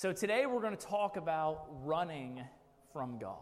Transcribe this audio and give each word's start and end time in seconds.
So 0.00 0.12
today 0.12 0.46
we're 0.46 0.60
going 0.60 0.76
to 0.76 0.86
talk 0.86 1.16
about 1.16 1.66
running 1.82 2.40
from 2.92 3.18
God. 3.18 3.34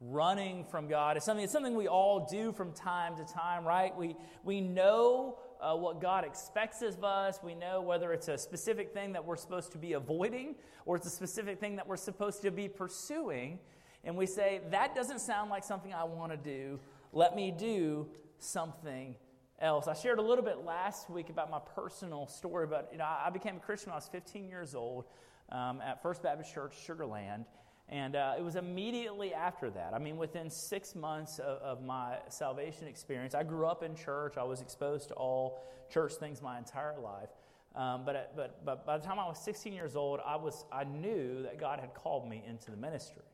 Running 0.00 0.62
from 0.62 0.86
God 0.86 1.16
is 1.16 1.24
something, 1.24 1.42
it's 1.42 1.52
something 1.52 1.74
we 1.74 1.88
all 1.88 2.28
do 2.30 2.52
from 2.52 2.72
time 2.72 3.16
to 3.16 3.24
time, 3.24 3.64
right? 3.64 3.92
We, 3.96 4.14
we 4.44 4.60
know 4.60 5.40
uh, 5.60 5.74
what 5.74 6.00
God 6.00 6.24
expects 6.24 6.82
of 6.82 7.02
us. 7.02 7.40
We 7.42 7.56
know 7.56 7.82
whether 7.82 8.12
it's 8.12 8.28
a 8.28 8.38
specific 8.38 8.94
thing 8.94 9.12
that 9.14 9.24
we're 9.24 9.34
supposed 9.34 9.72
to 9.72 9.78
be 9.78 9.94
avoiding 9.94 10.54
or 10.86 10.94
it's 10.94 11.08
a 11.08 11.10
specific 11.10 11.58
thing 11.58 11.74
that 11.74 11.88
we're 11.88 11.96
supposed 11.96 12.42
to 12.42 12.52
be 12.52 12.68
pursuing. 12.68 13.58
And 14.04 14.16
we 14.16 14.26
say, 14.26 14.60
that 14.70 14.94
doesn't 14.94 15.18
sound 15.18 15.50
like 15.50 15.64
something 15.64 15.92
I 15.92 16.04
want 16.04 16.30
to 16.30 16.38
do. 16.38 16.78
Let 17.12 17.34
me 17.34 17.50
do 17.50 18.06
something 18.38 19.16
else. 19.58 19.88
I 19.88 19.94
shared 19.94 20.20
a 20.20 20.22
little 20.22 20.44
bit 20.44 20.64
last 20.64 21.10
week 21.10 21.28
about 21.28 21.50
my 21.50 21.58
personal 21.74 22.28
story, 22.28 22.68
but 22.68 22.90
you 22.92 22.98
know, 22.98 23.04
I 23.04 23.30
became 23.30 23.56
a 23.56 23.58
Christian 23.58 23.90
when 23.90 23.94
I 23.94 23.96
was 23.96 24.06
15 24.06 24.48
years 24.48 24.76
old 24.76 25.06
um, 25.52 25.80
at 25.80 26.02
First 26.02 26.22
Baptist 26.22 26.52
Church, 26.52 26.74
Sugar 26.84 27.06
Land. 27.06 27.44
And 27.88 28.14
uh, 28.14 28.34
it 28.38 28.42
was 28.42 28.54
immediately 28.54 29.34
after 29.34 29.68
that. 29.70 29.94
I 29.94 29.98
mean, 29.98 30.16
within 30.16 30.48
six 30.48 30.94
months 30.94 31.40
of, 31.40 31.58
of, 31.58 31.82
my 31.82 32.18
salvation 32.28 32.86
experience, 32.86 33.34
I 33.34 33.42
grew 33.42 33.66
up 33.66 33.82
in 33.82 33.96
church. 33.96 34.34
I 34.36 34.44
was 34.44 34.60
exposed 34.60 35.08
to 35.08 35.14
all 35.14 35.64
church 35.92 36.12
things 36.14 36.40
my 36.40 36.56
entire 36.56 37.00
life. 37.00 37.30
Um, 37.74 38.04
but, 38.04 38.34
but, 38.36 38.64
but 38.64 38.86
by 38.86 38.96
the 38.96 39.04
time 39.04 39.18
I 39.18 39.26
was 39.26 39.38
16 39.40 39.72
years 39.72 39.96
old, 39.96 40.20
I, 40.24 40.36
was, 40.36 40.64
I 40.72 40.84
knew 40.84 41.42
that 41.42 41.58
God 41.58 41.80
had 41.80 41.92
called 41.94 42.28
me 42.28 42.44
into 42.46 42.70
the 42.70 42.76
ministry. 42.76 43.24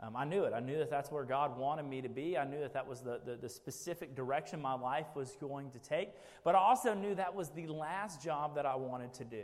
Um, 0.00 0.14
I 0.16 0.24
knew 0.24 0.44
it. 0.44 0.52
I 0.52 0.60
knew 0.60 0.78
that 0.78 0.90
that's 0.90 1.10
where 1.10 1.24
God 1.24 1.58
wanted 1.58 1.84
me 1.84 2.02
to 2.02 2.08
be. 2.08 2.38
I 2.38 2.44
knew 2.44 2.60
that 2.60 2.74
that 2.74 2.86
was 2.86 3.00
the, 3.00 3.20
the, 3.24 3.36
the, 3.36 3.48
specific 3.48 4.14
direction 4.14 4.62
my 4.62 4.74
life 4.74 5.06
was 5.16 5.36
going 5.40 5.70
to 5.72 5.78
take. 5.80 6.10
But 6.44 6.54
I 6.54 6.58
also 6.58 6.94
knew 6.94 7.16
that 7.16 7.34
was 7.34 7.48
the 7.50 7.66
last 7.66 8.22
job 8.22 8.54
that 8.54 8.64
I 8.64 8.76
wanted 8.76 9.12
to 9.14 9.24
do. 9.24 9.42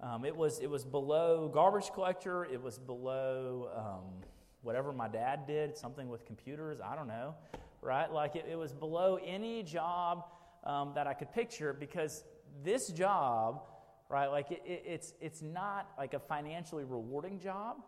Um, 0.00 0.24
it, 0.24 0.36
was, 0.36 0.60
it 0.60 0.70
was 0.70 0.84
below 0.84 1.50
garbage 1.52 1.90
collector, 1.92 2.44
it 2.44 2.62
was 2.62 2.78
below 2.78 3.68
um, 3.76 4.22
whatever 4.62 4.92
my 4.92 5.08
dad 5.08 5.46
did, 5.46 5.76
something 5.76 6.08
with 6.08 6.24
computers, 6.24 6.78
I 6.80 6.94
don't 6.94 7.08
know, 7.08 7.34
right? 7.82 8.12
Like 8.12 8.36
it, 8.36 8.46
it 8.48 8.56
was 8.56 8.72
below 8.72 9.18
any 9.24 9.64
job 9.64 10.24
um, 10.64 10.92
that 10.94 11.08
I 11.08 11.14
could 11.14 11.32
picture 11.32 11.72
because 11.72 12.22
this 12.62 12.88
job, 12.88 13.62
right, 14.08 14.28
like 14.28 14.52
it, 14.52 14.62
it, 14.64 14.84
it's, 14.86 15.14
it's 15.20 15.42
not 15.42 15.88
like 15.98 16.14
a 16.14 16.20
financially 16.20 16.84
rewarding 16.84 17.40
job 17.40 17.78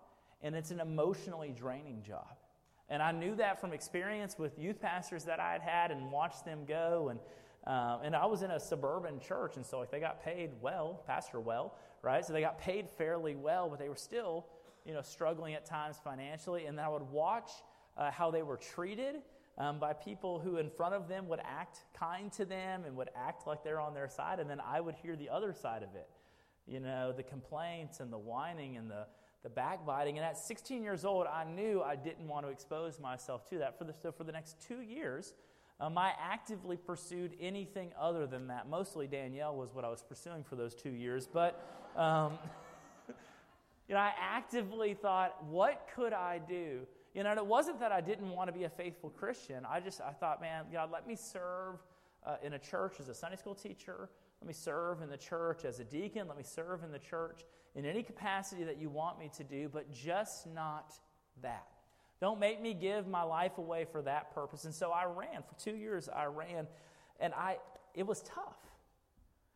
and 0.42 0.56
it's 0.56 0.72
an 0.72 0.80
emotionally 0.80 1.54
draining 1.56 2.02
job. 2.02 2.36
And 2.88 3.02
I 3.02 3.12
knew 3.12 3.36
that 3.36 3.60
from 3.60 3.72
experience 3.72 4.36
with 4.36 4.58
youth 4.58 4.80
pastors 4.80 5.24
that 5.24 5.38
I 5.38 5.52
had 5.52 5.62
had 5.62 5.90
and 5.92 6.10
watched 6.10 6.44
them 6.44 6.64
go. 6.66 7.10
And, 7.10 7.20
um, 7.66 8.00
and 8.02 8.16
I 8.16 8.26
was 8.26 8.42
in 8.42 8.50
a 8.50 8.58
suburban 8.58 9.20
church, 9.20 9.56
and 9.56 9.64
so 9.64 9.78
like 9.78 9.92
they 9.92 10.00
got 10.00 10.24
paid 10.24 10.50
well, 10.60 11.04
pastor 11.06 11.38
well, 11.38 11.76
right? 12.02 12.24
So 12.24 12.32
they 12.32 12.40
got 12.40 12.58
paid 12.58 12.88
fairly 12.88 13.34
well, 13.34 13.68
but 13.68 13.78
they 13.78 13.88
were 13.88 13.96
still, 13.96 14.46
you 14.84 14.94
know, 14.94 15.02
struggling 15.02 15.54
at 15.54 15.66
times 15.66 15.96
financially. 16.02 16.66
And 16.66 16.80
I 16.80 16.88
would 16.88 17.02
watch 17.02 17.50
uh, 17.96 18.10
how 18.10 18.30
they 18.30 18.42
were 18.42 18.56
treated 18.56 19.16
um, 19.58 19.78
by 19.78 19.92
people 19.92 20.38
who 20.38 20.56
in 20.56 20.70
front 20.70 20.94
of 20.94 21.08
them 21.08 21.28
would 21.28 21.40
act 21.44 21.80
kind 21.98 22.32
to 22.32 22.44
them 22.44 22.84
and 22.84 22.96
would 22.96 23.10
act 23.14 23.46
like 23.46 23.62
they're 23.62 23.80
on 23.80 23.94
their 23.94 24.08
side. 24.08 24.40
And 24.40 24.48
then 24.48 24.60
I 24.60 24.80
would 24.80 24.94
hear 24.94 25.16
the 25.16 25.28
other 25.28 25.52
side 25.52 25.82
of 25.82 25.94
it, 25.94 26.08
you 26.66 26.80
know, 26.80 27.12
the 27.12 27.22
complaints 27.22 28.00
and 28.00 28.12
the 28.12 28.18
whining 28.18 28.76
and 28.78 28.90
the, 28.90 29.06
the 29.42 29.50
backbiting. 29.50 30.16
And 30.16 30.24
at 30.24 30.38
16 30.38 30.82
years 30.82 31.04
old, 31.04 31.26
I 31.26 31.44
knew 31.44 31.82
I 31.82 31.96
didn't 31.96 32.26
want 32.26 32.46
to 32.46 32.52
expose 32.52 32.98
myself 32.98 33.48
to 33.50 33.58
that. 33.58 33.78
For 33.78 33.84
the, 33.84 33.92
so 33.92 34.12
for 34.12 34.24
the 34.24 34.32
next 34.32 34.56
two 34.66 34.80
years, 34.80 35.34
um, 35.80 35.96
I 35.96 36.12
actively 36.20 36.76
pursued 36.76 37.34
anything 37.40 37.92
other 37.98 38.26
than 38.26 38.48
that. 38.48 38.68
Mostly 38.68 39.06
Danielle 39.06 39.56
was 39.56 39.74
what 39.74 39.84
I 39.84 39.88
was 39.88 40.02
pursuing 40.02 40.44
for 40.44 40.56
those 40.56 40.74
two 40.74 40.90
years. 40.90 41.26
But, 41.26 41.79
um, 41.96 42.38
you 43.88 43.94
know, 43.94 44.00
I 44.00 44.12
actively 44.18 44.94
thought, 44.94 45.44
what 45.44 45.88
could 45.94 46.12
I 46.12 46.38
do? 46.38 46.80
You 47.14 47.24
know, 47.24 47.30
and 47.30 47.38
it 47.38 47.46
wasn't 47.46 47.80
that 47.80 47.92
I 47.92 48.00
didn't 48.00 48.30
want 48.30 48.48
to 48.48 48.52
be 48.52 48.64
a 48.64 48.68
faithful 48.68 49.10
Christian. 49.10 49.66
I 49.68 49.80
just, 49.80 50.00
I 50.00 50.12
thought, 50.12 50.40
man, 50.40 50.66
God, 50.72 50.90
let 50.92 51.06
me 51.06 51.16
serve 51.16 51.76
uh, 52.24 52.36
in 52.42 52.52
a 52.52 52.58
church 52.58 53.00
as 53.00 53.08
a 53.08 53.14
Sunday 53.14 53.36
school 53.36 53.54
teacher. 53.54 54.08
Let 54.40 54.46
me 54.46 54.54
serve 54.54 55.02
in 55.02 55.10
the 55.10 55.16
church 55.16 55.64
as 55.64 55.80
a 55.80 55.84
deacon. 55.84 56.28
Let 56.28 56.36
me 56.36 56.44
serve 56.44 56.84
in 56.84 56.92
the 56.92 56.98
church 56.98 57.40
in 57.74 57.84
any 57.84 58.02
capacity 58.02 58.64
that 58.64 58.78
you 58.78 58.88
want 58.88 59.18
me 59.18 59.30
to 59.36 59.44
do, 59.44 59.68
but 59.68 59.92
just 59.92 60.46
not 60.46 60.92
that. 61.42 61.66
Don't 62.20 62.38
make 62.38 62.60
me 62.60 62.74
give 62.74 63.08
my 63.08 63.22
life 63.22 63.58
away 63.58 63.86
for 63.90 64.02
that 64.02 64.34
purpose. 64.34 64.64
And 64.64 64.74
so 64.74 64.90
I 64.92 65.04
ran. 65.04 65.42
For 65.42 65.58
two 65.58 65.76
years, 65.76 66.08
I 66.08 66.26
ran. 66.26 66.66
And 67.18 67.32
I, 67.34 67.58
it 67.94 68.06
was 68.06 68.22
tough. 68.22 68.58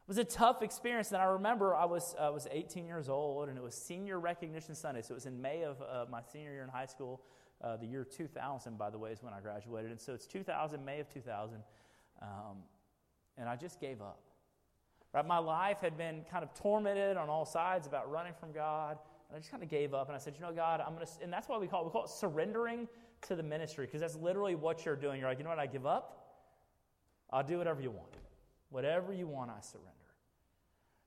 It 0.05 0.09
was 0.09 0.19
a 0.19 0.25
tough 0.25 0.61
experience. 0.61 1.13
And 1.13 1.17
I 1.17 1.25
remember 1.25 1.75
I 1.75 1.87
was, 1.87 2.15
I 2.21 2.29
was 2.29 2.47
18 2.51 2.87
years 2.87 3.09
old, 3.09 3.49
and 3.49 3.57
it 3.57 3.65
was 3.65 3.75
Senior 3.75 4.21
Recognition 4.21 4.75
Sunday. 4.75 5.01
So 5.01 5.13
it 5.13 5.15
was 5.15 5.25
in 5.25 5.41
May 5.41 5.63
of 5.63 5.81
uh, 5.81 6.05
my 6.11 6.21
senior 6.31 6.53
year 6.53 6.63
in 6.63 6.69
high 6.69 6.85
school. 6.85 7.23
Uh, 7.63 7.79
the 7.79 7.87
year 7.87 8.05
2000, 8.05 8.77
by 8.77 8.91
the 8.91 8.99
way, 8.99 9.13
is 9.13 9.23
when 9.23 9.33
I 9.33 9.41
graduated. 9.41 9.91
And 9.91 9.99
so 9.99 10.13
it's 10.13 10.27
2000, 10.27 10.85
May 10.85 11.01
of 11.01 11.09
2000. 11.09 11.57
Um, 12.21 12.29
and 13.39 13.49
I 13.49 13.57
just 13.57 13.81
gave 13.81 14.03
up. 14.03 14.21
Right? 15.15 15.27
My 15.27 15.39
life 15.39 15.79
had 15.81 15.97
been 15.97 16.23
kind 16.31 16.45
of 16.45 16.53
tormented 16.53 17.17
on 17.17 17.31
all 17.31 17.47
sides 17.47 17.87
about 17.87 18.11
running 18.11 18.35
from 18.39 18.53
God. 18.53 18.99
And 19.29 19.37
I 19.37 19.39
just 19.39 19.51
kind 19.51 19.63
of 19.63 19.71
gave 19.71 19.95
up 19.95 20.09
and 20.09 20.17
I 20.17 20.19
said, 20.19 20.35
you 20.37 20.43
know, 20.43 20.53
God, 20.53 20.83
I'm 20.87 20.95
going 20.95 21.07
to, 21.07 21.13
and 21.23 21.33
that's 21.33 21.49
why 21.49 21.57
we 21.57 21.67
call 21.67 21.83
it, 21.83 21.87
we 21.87 21.91
call 21.93 22.05
it 22.05 22.11
surrendering 22.11 22.89
to 23.23 23.37
the 23.37 23.43
ministry 23.43 23.87
because 23.87 24.01
that's 24.01 24.17
literally 24.17 24.55
what 24.55 24.85
you're 24.85 24.97
doing. 24.97 25.19
You're 25.19 25.31
like, 25.31 25.39
you 25.39 25.45
know 25.45 25.51
what, 25.51 25.59
I 25.59 25.67
give 25.67 25.87
up. 25.87 26.21
I'll 27.31 27.43
do 27.43 27.57
whatever 27.57 27.81
you 27.81 27.91
want. 27.91 28.17
Whatever 28.75 29.13
you 29.13 29.29
want, 29.29 29.51
I 29.51 29.61
surrender. 29.61 29.91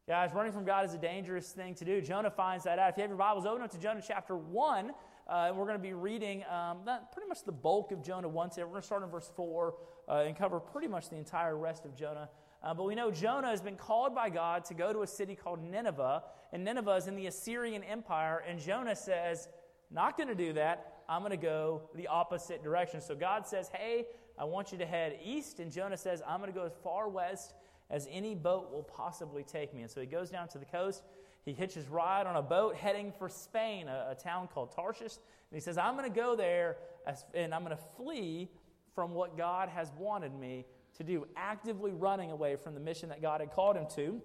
Guys, 0.07 0.31
running 0.33 0.53
from 0.53 0.63
God 0.63 0.85
is 0.85 0.93
a 0.93 0.97
dangerous 0.97 1.51
thing 1.51 1.75
to 1.75 1.83
do. 1.83 1.99
Jonah 1.99 2.31
finds 2.31 2.63
that 2.63 2.79
out. 2.79 2.91
If 2.91 2.97
you 2.97 3.01
have 3.01 3.09
your 3.09 3.17
Bibles, 3.17 3.45
open 3.45 3.61
up 3.61 3.71
to 3.71 3.77
Jonah 3.77 4.01
chapter 4.05 4.37
1. 4.37 4.89
Uh, 4.89 5.33
and 5.49 5.57
we're 5.57 5.65
going 5.65 5.75
to 5.75 5.83
be 5.83 5.93
reading 5.93 6.45
um, 6.45 6.79
that, 6.85 7.11
pretty 7.11 7.27
much 7.27 7.43
the 7.43 7.51
bulk 7.51 7.91
of 7.91 8.01
Jonah 8.01 8.29
1 8.29 8.51
today. 8.51 8.63
We're 8.63 8.69
going 8.69 8.81
to 8.81 8.85
start 8.85 9.03
in 9.03 9.09
verse 9.09 9.29
4 9.35 9.75
uh, 10.07 10.23
and 10.25 10.37
cover 10.37 10.61
pretty 10.61 10.87
much 10.87 11.09
the 11.09 11.17
entire 11.17 11.57
rest 11.57 11.83
of 11.83 11.93
Jonah 11.93 12.29
uh, 12.63 12.73
but 12.73 12.85
we 12.85 12.95
know 12.95 13.11
Jonah 13.11 13.49
has 13.49 13.61
been 13.61 13.75
called 13.75 14.15
by 14.15 14.29
God 14.29 14.65
to 14.65 14.73
go 14.73 14.91
to 14.91 15.01
a 15.01 15.07
city 15.07 15.35
called 15.35 15.63
Nineveh, 15.63 16.23
and 16.51 16.63
Nineveh 16.63 16.95
is 16.95 17.07
in 17.07 17.15
the 17.15 17.27
Assyrian 17.27 17.83
Empire. 17.83 18.43
And 18.47 18.59
Jonah 18.59 18.95
says, 18.95 19.47
Not 19.91 20.17
going 20.17 20.29
to 20.29 20.35
do 20.35 20.53
that. 20.53 21.03
I'm 21.07 21.21
going 21.21 21.31
to 21.31 21.37
go 21.37 21.83
the 21.95 22.07
opposite 22.07 22.63
direction. 22.63 22.99
So 22.99 23.15
God 23.15 23.45
says, 23.45 23.69
Hey, 23.71 24.07
I 24.37 24.45
want 24.45 24.71
you 24.71 24.77
to 24.79 24.85
head 24.85 25.19
east. 25.23 25.59
And 25.59 25.71
Jonah 25.71 25.97
says, 25.97 26.21
I'm 26.27 26.39
going 26.39 26.51
to 26.51 26.57
go 26.57 26.65
as 26.65 26.73
far 26.83 27.09
west 27.09 27.53
as 27.89 28.07
any 28.11 28.35
boat 28.35 28.71
will 28.71 28.83
possibly 28.83 29.43
take 29.43 29.73
me. 29.73 29.81
And 29.81 29.91
so 29.91 30.01
he 30.01 30.07
goes 30.07 30.29
down 30.29 30.47
to 30.49 30.57
the 30.57 30.65
coast. 30.65 31.03
He 31.45 31.53
hitches 31.53 31.87
ride 31.87 32.27
on 32.27 32.35
a 32.35 32.41
boat 32.41 32.75
heading 32.75 33.13
for 33.17 33.29
Spain, 33.29 33.87
a, 33.87 34.09
a 34.11 34.15
town 34.15 34.47
called 34.47 34.75
Tarshish. 34.75 35.15
And 35.15 35.55
he 35.55 35.61
says, 35.61 35.77
I'm 35.77 35.95
going 35.95 36.11
to 36.11 36.15
go 36.15 36.35
there 36.35 36.77
as, 37.05 37.23
and 37.33 37.53
I'm 37.53 37.63
going 37.63 37.75
to 37.75 37.83
flee 37.95 38.49
from 38.93 39.13
what 39.13 39.37
God 39.37 39.69
has 39.69 39.91
wanted 39.97 40.33
me 40.33 40.65
to 40.97 41.03
do, 41.03 41.27
actively 41.37 41.93
running 41.93 42.31
away 42.31 42.55
from 42.55 42.73
the 42.73 42.79
mission 42.79 43.09
that 43.09 43.21
God 43.21 43.39
had 43.39 43.51
called 43.51 43.77
him 43.77 43.85
to. 43.95 44.21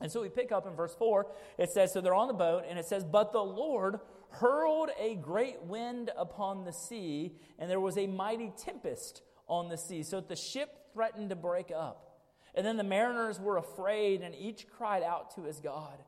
And 0.00 0.10
so 0.10 0.22
we 0.22 0.28
pick 0.28 0.52
up 0.52 0.66
in 0.66 0.74
verse 0.74 0.94
4. 0.98 1.26
It 1.58 1.70
says, 1.70 1.92
So 1.92 2.00
they're 2.00 2.14
on 2.14 2.28
the 2.28 2.34
boat, 2.34 2.64
and 2.68 2.78
it 2.78 2.86
says, 2.86 3.04
But 3.04 3.32
the 3.32 3.42
Lord 3.42 4.00
hurled 4.30 4.90
a 4.98 5.14
great 5.16 5.62
wind 5.62 6.10
upon 6.16 6.64
the 6.64 6.72
sea, 6.72 7.36
and 7.58 7.70
there 7.70 7.80
was 7.80 7.96
a 7.96 8.06
mighty 8.06 8.52
tempest 8.58 9.22
on 9.46 9.68
the 9.68 9.76
sea, 9.76 10.02
so 10.02 10.20
the 10.20 10.36
ship 10.36 10.70
threatened 10.92 11.30
to 11.30 11.36
break 11.36 11.70
up. 11.74 12.20
And 12.54 12.64
then 12.64 12.76
the 12.76 12.84
mariners 12.84 13.40
were 13.40 13.56
afraid, 13.56 14.22
and 14.22 14.34
each 14.34 14.66
cried 14.68 15.02
out 15.02 15.34
to 15.34 15.42
his 15.42 15.60
God. 15.60 15.98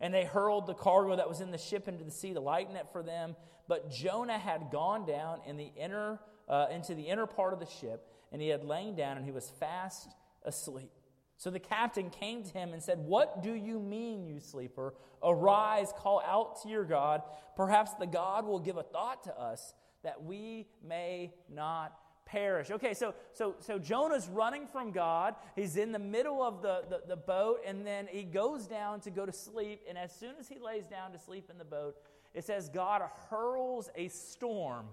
And 0.00 0.12
they 0.12 0.24
hurled 0.24 0.66
the 0.66 0.74
cargo 0.74 1.16
that 1.16 1.28
was 1.28 1.40
in 1.40 1.50
the 1.50 1.58
ship 1.58 1.88
into 1.88 2.04
the 2.04 2.10
sea 2.10 2.34
to 2.34 2.40
lighten 2.40 2.76
it 2.76 2.88
for 2.92 3.02
them. 3.02 3.36
But 3.68 3.90
Jonah 3.90 4.38
had 4.38 4.70
gone 4.70 5.06
down 5.06 5.40
in 5.46 5.56
the 5.56 5.70
inner, 5.76 6.20
uh, 6.48 6.66
into 6.70 6.94
the 6.94 7.04
inner 7.04 7.26
part 7.26 7.54
of 7.54 7.60
the 7.60 7.66
ship 7.66 8.06
and 8.34 8.42
he 8.42 8.48
had 8.48 8.64
lain 8.64 8.96
down 8.96 9.16
and 9.16 9.24
he 9.24 9.30
was 9.30 9.48
fast 9.60 10.08
asleep. 10.42 10.90
So 11.36 11.50
the 11.50 11.60
captain 11.60 12.10
came 12.10 12.42
to 12.42 12.50
him 12.50 12.72
and 12.72 12.82
said, 12.82 12.98
What 12.98 13.44
do 13.44 13.54
you 13.54 13.78
mean, 13.78 14.26
you 14.26 14.40
sleeper? 14.40 14.92
Arise, 15.22 15.92
call 15.96 16.20
out 16.26 16.60
to 16.62 16.68
your 16.68 16.84
God. 16.84 17.22
Perhaps 17.56 17.94
the 17.94 18.08
God 18.08 18.44
will 18.44 18.58
give 18.58 18.76
a 18.76 18.82
thought 18.82 19.22
to 19.24 19.38
us 19.38 19.72
that 20.02 20.24
we 20.24 20.66
may 20.84 21.32
not 21.48 21.96
perish. 22.26 22.70
Okay, 22.70 22.94
so 22.94 23.14
so 23.32 23.54
so 23.60 23.78
Jonah's 23.78 24.28
running 24.28 24.66
from 24.66 24.90
God. 24.90 25.34
He's 25.56 25.76
in 25.76 25.92
the 25.92 25.98
middle 25.98 26.42
of 26.42 26.62
the, 26.62 26.84
the, 26.88 27.02
the 27.08 27.16
boat, 27.16 27.60
and 27.66 27.86
then 27.86 28.08
he 28.10 28.22
goes 28.22 28.66
down 28.66 29.00
to 29.00 29.10
go 29.10 29.26
to 29.26 29.32
sleep. 29.32 29.82
And 29.88 29.98
as 29.98 30.14
soon 30.14 30.34
as 30.38 30.48
he 30.48 30.58
lays 30.58 30.86
down 30.86 31.12
to 31.12 31.18
sleep 31.18 31.50
in 31.50 31.58
the 31.58 31.64
boat, 31.64 31.96
it 32.34 32.44
says 32.44 32.68
God 32.68 33.02
hurls 33.30 33.90
a 33.96 34.08
storm 34.08 34.86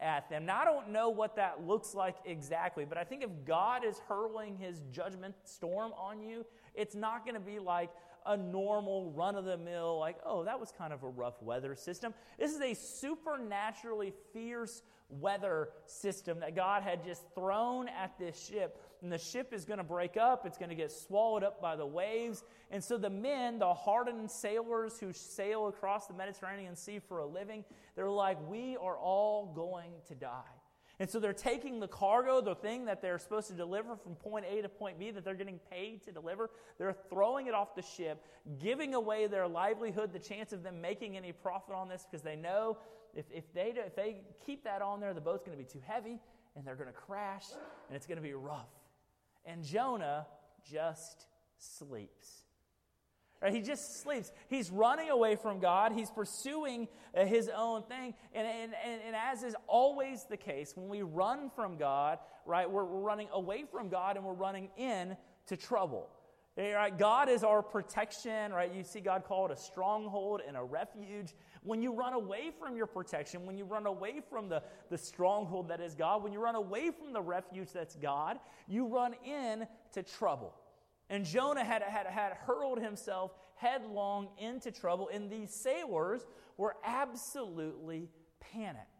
at 0.00 0.28
them. 0.28 0.44
Now, 0.46 0.60
I 0.60 0.64
don't 0.64 0.90
know 0.90 1.08
what 1.08 1.36
that 1.36 1.66
looks 1.66 1.94
like 1.94 2.16
exactly, 2.24 2.84
but 2.84 2.98
I 2.98 3.04
think 3.04 3.22
if 3.22 3.30
God 3.46 3.84
is 3.84 3.98
hurling 4.08 4.56
his 4.56 4.82
judgment 4.92 5.34
storm 5.44 5.92
on 5.92 6.22
you, 6.22 6.44
it's 6.74 6.94
not 6.94 7.24
going 7.24 7.34
to 7.34 7.40
be 7.40 7.58
like 7.58 7.90
a 8.26 8.36
normal 8.36 9.12
run 9.12 9.36
of 9.36 9.44
the 9.44 9.56
mill, 9.56 9.98
like, 9.98 10.18
oh, 10.24 10.44
that 10.44 10.58
was 10.58 10.72
kind 10.76 10.92
of 10.92 11.02
a 11.02 11.08
rough 11.08 11.40
weather 11.40 11.74
system. 11.76 12.12
This 12.38 12.52
is 12.52 12.60
a 12.60 12.74
supernaturally 12.74 14.12
fierce 14.32 14.82
weather 15.08 15.68
system 15.86 16.40
that 16.40 16.56
God 16.56 16.82
had 16.82 17.04
just 17.04 17.22
thrown 17.34 17.88
at 17.88 18.18
this 18.18 18.46
ship. 18.46 18.82
And 19.02 19.12
the 19.12 19.18
ship 19.18 19.52
is 19.52 19.64
going 19.64 19.78
to 19.78 19.84
break 19.84 20.16
up, 20.16 20.46
it's 20.46 20.58
going 20.58 20.70
to 20.70 20.74
get 20.74 20.90
swallowed 20.90 21.44
up 21.44 21.60
by 21.60 21.76
the 21.76 21.86
waves. 21.86 22.44
And 22.70 22.82
so 22.82 22.96
the 22.98 23.10
men, 23.10 23.58
the 23.58 23.72
hardened 23.72 24.30
sailors 24.30 24.98
who 24.98 25.12
sail 25.12 25.68
across 25.68 26.06
the 26.06 26.14
Mediterranean 26.14 26.76
Sea 26.76 26.98
for 26.98 27.18
a 27.18 27.26
living, 27.26 27.64
they're 27.94 28.10
like, 28.10 28.38
We 28.48 28.76
are 28.76 28.96
all 28.96 29.52
going 29.54 29.92
to 30.08 30.14
die. 30.14 30.42
And 30.98 31.10
so 31.10 31.20
they're 31.20 31.34
taking 31.34 31.78
the 31.78 31.88
cargo, 31.88 32.40
the 32.40 32.54
thing 32.54 32.86
that 32.86 33.02
they're 33.02 33.18
supposed 33.18 33.48
to 33.48 33.54
deliver 33.54 33.96
from 33.96 34.14
point 34.14 34.46
A 34.50 34.62
to 34.62 34.68
point 34.68 34.98
B 34.98 35.10
that 35.10 35.24
they're 35.24 35.34
getting 35.34 35.60
paid 35.70 36.02
to 36.04 36.12
deliver, 36.12 36.48
they're 36.78 36.96
throwing 37.10 37.48
it 37.48 37.54
off 37.54 37.74
the 37.74 37.82
ship, 37.82 38.24
giving 38.58 38.94
away 38.94 39.26
their 39.26 39.46
livelihood, 39.46 40.12
the 40.14 40.18
chance 40.18 40.54
of 40.54 40.62
them 40.62 40.80
making 40.80 41.14
any 41.14 41.32
profit 41.32 41.74
on 41.74 41.88
this 41.88 42.06
because 42.10 42.22
they 42.22 42.34
know 42.34 42.78
if, 43.16 43.24
if, 43.32 43.52
they, 43.54 43.72
if 43.74 43.96
they 43.96 44.18
keep 44.44 44.64
that 44.64 44.82
on 44.82 45.00
there, 45.00 45.14
the 45.14 45.20
boat's 45.20 45.42
going 45.42 45.56
to 45.56 45.62
be 45.62 45.68
too 45.68 45.82
heavy 45.84 46.20
and 46.54 46.64
they're 46.64 46.76
going 46.76 46.88
to 46.88 46.92
crash 46.92 47.46
and 47.88 47.96
it's 47.96 48.06
going 48.06 48.16
to 48.16 48.22
be 48.22 48.34
rough. 48.34 48.68
And 49.44 49.64
Jonah 49.64 50.26
just 50.70 51.26
sleeps. 51.58 52.42
Right? 53.40 53.52
He 53.52 53.60
just 53.60 54.02
sleeps. 54.02 54.32
He's 54.48 54.70
running 54.70 55.10
away 55.10 55.36
from 55.36 55.60
God. 55.60 55.92
He's 55.92 56.10
pursuing 56.10 56.88
uh, 57.16 57.24
his 57.26 57.50
own 57.54 57.82
thing. 57.82 58.14
And, 58.34 58.46
and, 58.46 58.72
and, 58.84 59.00
and, 59.06 59.16
as 59.16 59.42
is 59.42 59.54
always 59.66 60.24
the 60.24 60.36
case, 60.36 60.72
when 60.74 60.88
we 60.88 61.02
run 61.02 61.50
from 61.54 61.76
God, 61.76 62.18
right, 62.46 62.70
we're, 62.70 62.84
we're 62.84 63.00
running 63.00 63.28
away 63.32 63.64
from 63.70 63.88
God 63.88 64.16
and 64.16 64.24
we're 64.24 64.32
running 64.32 64.70
in 64.76 65.16
to 65.46 65.56
trouble. 65.56 66.08
Right? 66.56 66.96
God 66.96 67.28
is 67.28 67.44
our 67.44 67.62
protection, 67.62 68.50
right? 68.50 68.72
You 68.74 68.82
see 68.82 69.00
God 69.00 69.24
call 69.24 69.44
it 69.44 69.52
a 69.52 69.56
stronghold 69.56 70.40
and 70.46 70.56
a 70.56 70.62
refuge. 70.62 71.34
When 71.62 71.82
you 71.82 71.92
run 71.92 72.14
away 72.14 72.50
from 72.58 72.76
your 72.76 72.86
protection, 72.86 73.44
when 73.44 73.58
you 73.58 73.66
run 73.66 73.84
away 73.84 74.22
from 74.30 74.48
the, 74.48 74.62
the 74.88 74.96
stronghold 74.96 75.68
that 75.68 75.80
is 75.80 75.94
God, 75.94 76.22
when 76.22 76.32
you 76.32 76.40
run 76.40 76.54
away 76.54 76.90
from 76.90 77.12
the 77.12 77.20
refuge 77.20 77.72
that's 77.74 77.94
God, 77.96 78.38
you 78.66 78.86
run 78.86 79.14
in 79.22 79.66
to 79.92 80.02
trouble. 80.02 80.54
And 81.10 81.26
Jonah 81.26 81.62
had, 81.62 81.82
had, 81.82 82.06
had 82.06 82.32
hurled 82.32 82.80
himself 82.80 83.32
headlong 83.56 84.28
into 84.38 84.70
trouble, 84.70 85.10
and 85.12 85.30
these 85.30 85.54
sailors 85.62 86.22
were 86.56 86.76
absolutely 86.84 88.08
panicked. 88.40 88.95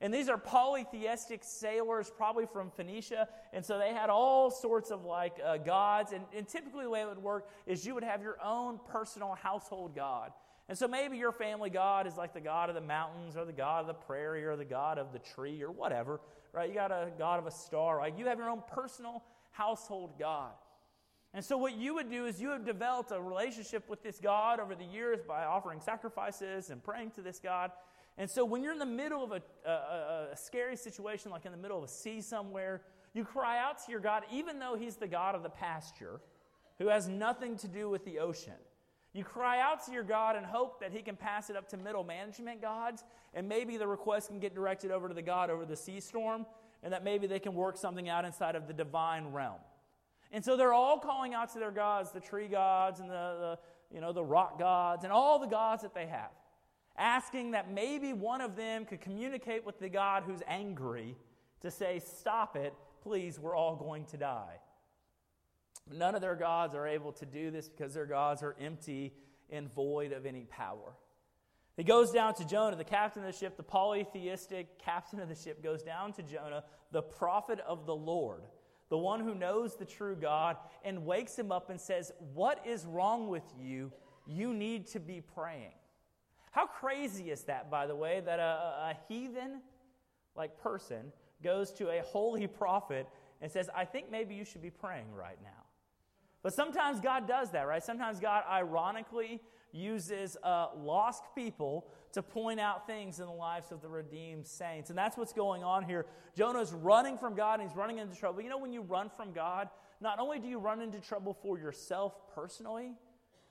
And 0.00 0.14
these 0.14 0.28
are 0.28 0.38
polytheistic 0.38 1.42
sailors, 1.42 2.10
probably 2.16 2.46
from 2.46 2.70
Phoenicia. 2.70 3.28
And 3.52 3.64
so 3.64 3.78
they 3.78 3.92
had 3.92 4.10
all 4.10 4.50
sorts 4.50 4.90
of 4.90 5.04
like 5.04 5.38
uh, 5.44 5.56
gods. 5.56 6.12
And, 6.12 6.24
and 6.36 6.46
typically, 6.46 6.84
the 6.84 6.90
way 6.90 7.00
it 7.00 7.08
would 7.08 7.18
work 7.18 7.48
is 7.66 7.84
you 7.84 7.94
would 7.94 8.04
have 8.04 8.22
your 8.22 8.36
own 8.42 8.78
personal 8.88 9.34
household 9.34 9.96
God. 9.96 10.32
And 10.68 10.76
so 10.76 10.86
maybe 10.86 11.16
your 11.16 11.32
family 11.32 11.70
God 11.70 12.06
is 12.06 12.16
like 12.16 12.34
the 12.34 12.40
God 12.40 12.68
of 12.68 12.74
the 12.74 12.80
mountains, 12.80 13.36
or 13.36 13.44
the 13.44 13.52
God 13.52 13.80
of 13.80 13.86
the 13.86 13.94
prairie, 13.94 14.44
or 14.44 14.54
the 14.54 14.64
God 14.64 14.98
of 14.98 15.12
the 15.12 15.18
tree, 15.18 15.62
or 15.62 15.72
whatever, 15.72 16.20
right? 16.52 16.68
You 16.68 16.74
got 16.74 16.92
a 16.92 17.10
God 17.18 17.38
of 17.38 17.46
a 17.46 17.50
star, 17.50 17.96
right? 17.98 18.16
You 18.16 18.26
have 18.26 18.38
your 18.38 18.50
own 18.50 18.62
personal 18.70 19.24
household 19.50 20.18
God. 20.18 20.52
And 21.34 21.44
so, 21.44 21.58
what 21.58 21.76
you 21.76 21.94
would 21.94 22.10
do 22.10 22.26
is 22.26 22.40
you 22.40 22.50
have 22.50 22.64
developed 22.64 23.12
a 23.12 23.20
relationship 23.20 23.88
with 23.88 24.02
this 24.02 24.18
God 24.18 24.60
over 24.60 24.74
the 24.74 24.84
years 24.84 25.20
by 25.26 25.44
offering 25.44 25.80
sacrifices 25.80 26.70
and 26.70 26.82
praying 26.82 27.12
to 27.12 27.22
this 27.22 27.38
God. 27.38 27.70
And 28.18 28.28
so, 28.28 28.44
when 28.44 28.64
you're 28.64 28.72
in 28.72 28.80
the 28.80 28.86
middle 28.86 29.22
of 29.22 29.30
a, 29.30 29.42
a, 29.64 30.32
a, 30.32 30.36
scary 30.36 30.76
situation, 30.76 31.30
like 31.30 31.46
in 31.46 31.52
the 31.52 31.58
middle 31.58 31.78
of 31.78 31.84
a 31.84 31.88
sea 31.88 32.20
somewhere, 32.20 32.82
you 33.14 33.24
cry 33.24 33.58
out 33.58 33.84
to 33.84 33.92
your 33.92 34.00
God, 34.00 34.24
even 34.32 34.58
though 34.58 34.76
He's 34.76 34.96
the 34.96 35.06
God 35.06 35.36
of 35.36 35.44
the 35.44 35.48
pasture, 35.48 36.20
who 36.78 36.88
has 36.88 37.08
nothing 37.08 37.56
to 37.58 37.68
do 37.68 37.88
with 37.88 38.04
the 38.04 38.18
ocean. 38.18 38.54
You 39.12 39.24
cry 39.24 39.60
out 39.60 39.86
to 39.86 39.92
your 39.92 40.02
God 40.02 40.34
and 40.34 40.44
hope 40.44 40.80
that 40.80 40.92
He 40.92 41.00
can 41.00 41.14
pass 41.14 41.48
it 41.48 41.56
up 41.56 41.68
to 41.68 41.76
middle 41.76 42.02
management 42.02 42.60
gods, 42.60 43.04
and 43.34 43.48
maybe 43.48 43.76
the 43.76 43.86
request 43.86 44.28
can 44.28 44.40
get 44.40 44.52
directed 44.52 44.90
over 44.90 45.06
to 45.06 45.14
the 45.14 45.22
God 45.22 45.48
over 45.48 45.64
the 45.64 45.76
sea 45.76 46.00
storm, 46.00 46.44
and 46.82 46.92
that 46.92 47.04
maybe 47.04 47.28
they 47.28 47.38
can 47.38 47.54
work 47.54 47.76
something 47.76 48.08
out 48.08 48.24
inside 48.24 48.56
of 48.56 48.66
the 48.66 48.74
divine 48.74 49.28
realm. 49.28 49.60
And 50.32 50.44
so 50.44 50.56
they're 50.56 50.72
all 50.72 50.98
calling 50.98 51.34
out 51.34 51.52
to 51.52 51.58
their 51.58 51.70
gods, 51.70 52.10
the 52.10 52.20
tree 52.20 52.48
gods 52.48 53.00
and 53.00 53.08
the, 53.08 53.14
the, 53.14 53.58
you 53.94 54.00
know, 54.00 54.12
the 54.12 54.24
rock 54.24 54.58
gods 54.58 55.04
and 55.04 55.12
all 55.12 55.38
the 55.38 55.46
gods 55.46 55.82
that 55.82 55.94
they 55.94 56.06
have, 56.06 56.30
asking 56.98 57.52
that 57.52 57.72
maybe 57.72 58.12
one 58.12 58.40
of 58.40 58.56
them 58.56 58.84
could 58.84 59.00
communicate 59.00 59.64
with 59.64 59.78
the 59.78 59.88
God 59.88 60.24
who's 60.26 60.42
angry 60.46 61.16
to 61.60 61.70
say, 61.70 62.00
Stop 62.00 62.56
it, 62.56 62.74
please, 63.02 63.38
we're 63.38 63.56
all 63.56 63.76
going 63.76 64.04
to 64.06 64.16
die. 64.16 64.56
None 65.90 66.14
of 66.14 66.20
their 66.20 66.36
gods 66.36 66.74
are 66.74 66.86
able 66.86 67.12
to 67.12 67.26
do 67.26 67.50
this 67.50 67.68
because 67.68 67.94
their 67.94 68.06
gods 68.06 68.42
are 68.42 68.54
empty 68.60 69.14
and 69.50 69.72
void 69.72 70.12
of 70.12 70.26
any 70.26 70.44
power. 70.44 70.94
He 71.76 71.84
goes 71.84 72.10
down 72.10 72.34
to 72.34 72.44
Jonah, 72.46 72.76
the 72.76 72.84
captain 72.84 73.24
of 73.24 73.32
the 73.32 73.38
ship, 73.38 73.56
the 73.56 73.62
polytheistic 73.62 74.78
captain 74.78 75.20
of 75.20 75.28
the 75.28 75.34
ship, 75.34 75.62
goes 75.62 75.82
down 75.82 76.12
to 76.14 76.22
Jonah, 76.22 76.64
the 76.90 77.02
prophet 77.02 77.60
of 77.66 77.86
the 77.86 77.94
Lord 77.94 78.42
the 78.88 78.98
one 78.98 79.20
who 79.20 79.34
knows 79.34 79.76
the 79.76 79.84
true 79.84 80.16
God, 80.16 80.56
and 80.84 81.04
wakes 81.04 81.38
him 81.38 81.52
up 81.52 81.70
and 81.70 81.80
says, 81.80 82.12
What 82.34 82.66
is 82.66 82.86
wrong 82.86 83.28
with 83.28 83.44
you? 83.58 83.92
You 84.26 84.54
need 84.54 84.86
to 84.88 85.00
be 85.00 85.20
praying. 85.20 85.74
How 86.58 86.66
crazy 86.66 87.30
is 87.30 87.44
that, 87.44 87.70
by 87.70 87.86
the 87.86 87.94
way, 87.94 88.20
that 88.26 88.40
a, 88.40 88.42
a 88.90 88.96
heathen 89.06 89.62
like 90.34 90.60
person 90.60 91.12
goes 91.40 91.70
to 91.74 91.88
a 91.90 92.02
holy 92.02 92.48
prophet 92.48 93.06
and 93.40 93.48
says, 93.48 93.70
I 93.76 93.84
think 93.84 94.10
maybe 94.10 94.34
you 94.34 94.44
should 94.44 94.62
be 94.62 94.70
praying 94.70 95.14
right 95.14 95.38
now. 95.40 95.62
But 96.42 96.52
sometimes 96.52 96.98
God 96.98 97.28
does 97.28 97.52
that, 97.52 97.68
right? 97.68 97.80
Sometimes 97.80 98.18
God 98.18 98.42
ironically 98.50 99.40
uses 99.70 100.36
uh, 100.42 100.70
lost 100.76 101.22
people 101.32 101.86
to 102.14 102.24
point 102.24 102.58
out 102.58 102.88
things 102.88 103.20
in 103.20 103.26
the 103.26 103.32
lives 103.32 103.70
of 103.70 103.80
the 103.80 103.88
redeemed 103.88 104.44
saints. 104.44 104.90
And 104.90 104.98
that's 104.98 105.16
what's 105.16 105.32
going 105.32 105.62
on 105.62 105.84
here. 105.84 106.06
Jonah's 106.36 106.72
running 106.72 107.16
from 107.18 107.36
God 107.36 107.60
and 107.60 107.68
he's 107.68 107.76
running 107.76 107.98
into 107.98 108.16
trouble. 108.16 108.42
You 108.42 108.48
know, 108.48 108.58
when 108.58 108.72
you 108.72 108.82
run 108.82 109.12
from 109.16 109.32
God, 109.32 109.68
not 110.00 110.18
only 110.18 110.40
do 110.40 110.48
you 110.48 110.58
run 110.58 110.80
into 110.80 110.98
trouble 110.98 111.38
for 111.40 111.56
yourself 111.56 112.14
personally, 112.34 112.94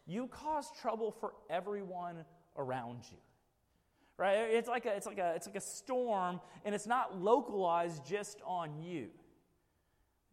you 0.05 0.27
cause 0.27 0.69
trouble 0.81 1.09
for 1.09 1.31
everyone 1.49 2.25
around 2.57 3.03
you. 3.11 3.17
Right? 4.17 4.37
It's 4.49 4.67
like 4.67 4.85
a, 4.85 4.95
it's 4.95 5.05
like 5.05 5.19
a, 5.19 5.33
it's 5.35 5.45
like 5.45 5.55
a 5.55 5.61
storm, 5.61 6.41
and 6.65 6.73
it's 6.73 6.87
not 6.87 7.21
localized 7.21 8.05
just 8.05 8.41
on 8.45 8.81
you. 8.81 9.09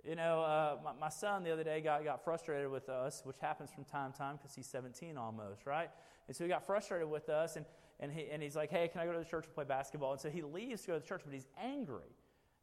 You 0.08 0.16
know, 0.16 0.42
uh, 0.42 0.76
my, 0.84 0.92
my, 1.00 1.08
son 1.08 1.44
the 1.44 1.52
other 1.52 1.64
day 1.64 1.80
got, 1.80 2.04
got 2.04 2.22
frustrated 2.24 2.70
with 2.70 2.90
us, 2.90 3.22
which 3.24 3.38
happens 3.38 3.70
from 3.70 3.84
time 3.84 4.12
to 4.12 4.18
time 4.18 4.36
because 4.36 4.54
he's 4.54 4.66
17 4.66 5.16
almost, 5.16 5.64
right? 5.64 5.88
And 6.28 6.36
so 6.36 6.44
he 6.44 6.48
got 6.48 6.66
frustrated 6.66 7.08
with 7.08 7.30
us, 7.30 7.56
and, 7.56 7.64
and, 8.00 8.12
he, 8.12 8.26
and 8.30 8.42
he's 8.42 8.54
like, 8.54 8.70
hey, 8.70 8.88
can 8.88 9.00
I 9.00 9.06
go 9.06 9.12
to 9.12 9.18
the 9.18 9.24
church 9.24 9.46
and 9.46 9.54
play 9.54 9.64
basketball? 9.64 10.12
And 10.12 10.20
so 10.20 10.28
he 10.28 10.42
leaves 10.42 10.82
to 10.82 10.88
go 10.88 10.94
to 10.94 11.00
the 11.00 11.06
church, 11.06 11.22
but 11.24 11.32
he's 11.32 11.46
angry. 11.58 12.12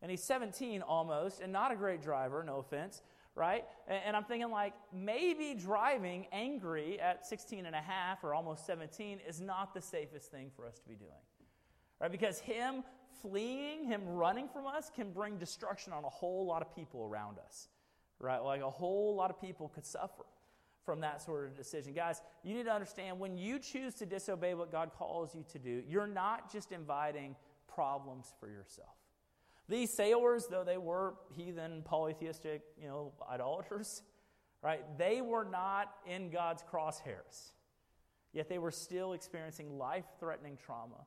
And 0.03 0.11
he's 0.11 0.23
17 0.23 0.83
almost, 0.83 1.41
and 1.41 1.51
not 1.51 1.71
a 1.71 1.75
great 1.75 2.01
driver, 2.01 2.43
no 2.43 2.57
offense, 2.57 3.01
right? 3.35 3.65
And, 3.87 3.99
and 4.07 4.15
I'm 4.15 4.23
thinking, 4.23 4.51
like, 4.51 4.73
maybe 4.93 5.53
driving 5.53 6.27
angry 6.31 6.99
at 6.99 7.25
16 7.25 7.65
and 7.65 7.75
a 7.75 7.81
half 7.81 8.23
or 8.23 8.33
almost 8.33 8.65
17 8.65 9.19
is 9.27 9.39
not 9.41 9.73
the 9.73 9.81
safest 9.81 10.31
thing 10.31 10.51
for 10.55 10.67
us 10.67 10.79
to 10.79 10.89
be 10.89 10.95
doing, 10.95 11.11
right? 11.99 12.11
Because 12.11 12.39
him 12.39 12.83
fleeing, 13.21 13.85
him 13.85 14.07
running 14.07 14.47
from 14.47 14.67
us, 14.67 14.91
can 14.93 15.11
bring 15.11 15.37
destruction 15.37 15.93
on 15.93 16.03
a 16.03 16.09
whole 16.09 16.45
lot 16.45 16.61
of 16.61 16.75
people 16.75 17.03
around 17.03 17.37
us, 17.39 17.67
right? 18.19 18.39
Like 18.39 18.61
a 18.61 18.69
whole 18.69 19.15
lot 19.15 19.29
of 19.29 19.39
people 19.39 19.69
could 19.69 19.85
suffer 19.85 20.25
from 20.85 21.01
that 21.01 21.21
sort 21.21 21.45
of 21.45 21.55
decision. 21.55 21.93
Guys, 21.93 22.21
you 22.43 22.55
need 22.55 22.65
to 22.65 22.73
understand 22.73 23.19
when 23.19 23.37
you 23.37 23.59
choose 23.59 23.93
to 23.95 24.05
disobey 24.05 24.55
what 24.55 24.71
God 24.71 24.91
calls 24.97 25.35
you 25.35 25.45
to 25.51 25.59
do, 25.59 25.83
you're 25.87 26.07
not 26.07 26.51
just 26.51 26.71
inviting 26.71 27.35
problems 27.67 28.33
for 28.39 28.49
yourself. 28.49 28.89
These 29.69 29.93
sailors, 29.93 30.47
though 30.47 30.63
they 30.63 30.77
were 30.77 31.15
heathen, 31.35 31.81
polytheistic, 31.83 32.61
you 32.81 32.87
know, 32.87 33.13
idolaters, 33.29 34.01
right? 34.61 34.81
They 34.97 35.21
were 35.21 35.45
not 35.45 35.93
in 36.05 36.29
God's 36.29 36.63
crosshairs. 36.63 37.51
Yet 38.33 38.49
they 38.49 38.59
were 38.59 38.71
still 38.71 39.13
experiencing 39.13 39.77
life 39.77 40.05
threatening 40.19 40.57
trauma 40.57 41.05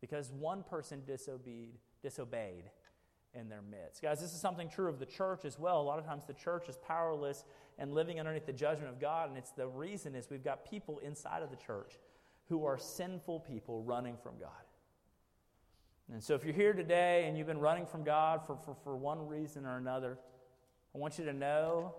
because 0.00 0.32
one 0.32 0.62
person 0.62 1.02
disobeyed, 1.06 1.78
disobeyed 2.02 2.64
in 3.34 3.48
their 3.48 3.62
midst. 3.62 4.02
Guys, 4.02 4.20
this 4.20 4.34
is 4.34 4.40
something 4.40 4.68
true 4.68 4.88
of 4.88 4.98
the 4.98 5.06
church 5.06 5.44
as 5.44 5.58
well. 5.58 5.80
A 5.80 5.82
lot 5.82 5.98
of 5.98 6.04
times 6.04 6.24
the 6.26 6.34
church 6.34 6.68
is 6.68 6.76
powerless 6.76 7.44
and 7.78 7.92
living 7.94 8.20
underneath 8.20 8.46
the 8.46 8.52
judgment 8.52 8.90
of 8.90 9.00
God, 9.00 9.28
and 9.28 9.38
it's 9.38 9.52
the 9.52 9.66
reason 9.66 10.14
is 10.14 10.28
we've 10.30 10.44
got 10.44 10.68
people 10.68 10.98
inside 10.98 11.42
of 11.42 11.50
the 11.50 11.56
church 11.56 11.98
who 12.48 12.66
are 12.66 12.76
sinful 12.76 13.40
people 13.40 13.82
running 13.82 14.16
from 14.22 14.38
God. 14.38 14.50
And 16.10 16.22
so 16.22 16.34
if 16.34 16.44
you're 16.44 16.54
here 16.54 16.72
today 16.72 17.26
and 17.26 17.36
you've 17.36 17.46
been 17.46 17.60
running 17.60 17.86
from 17.86 18.04
God 18.04 18.46
for, 18.46 18.56
for, 18.56 18.74
for 18.82 18.96
one 18.96 19.26
reason 19.26 19.66
or 19.66 19.76
another, 19.76 20.18
I 20.94 20.98
want 20.98 21.18
you 21.18 21.24
to 21.26 21.32
know 21.32 21.94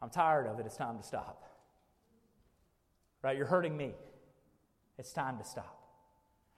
I'm 0.00 0.10
tired 0.10 0.46
of 0.46 0.58
it. 0.60 0.66
It's 0.66 0.76
time 0.76 0.98
to 0.98 1.02
stop. 1.02 1.44
Right? 3.22 3.36
You're 3.36 3.46
hurting 3.46 3.76
me. 3.76 3.92
It's 4.98 5.12
time 5.12 5.38
to 5.38 5.44
stop. 5.44 5.74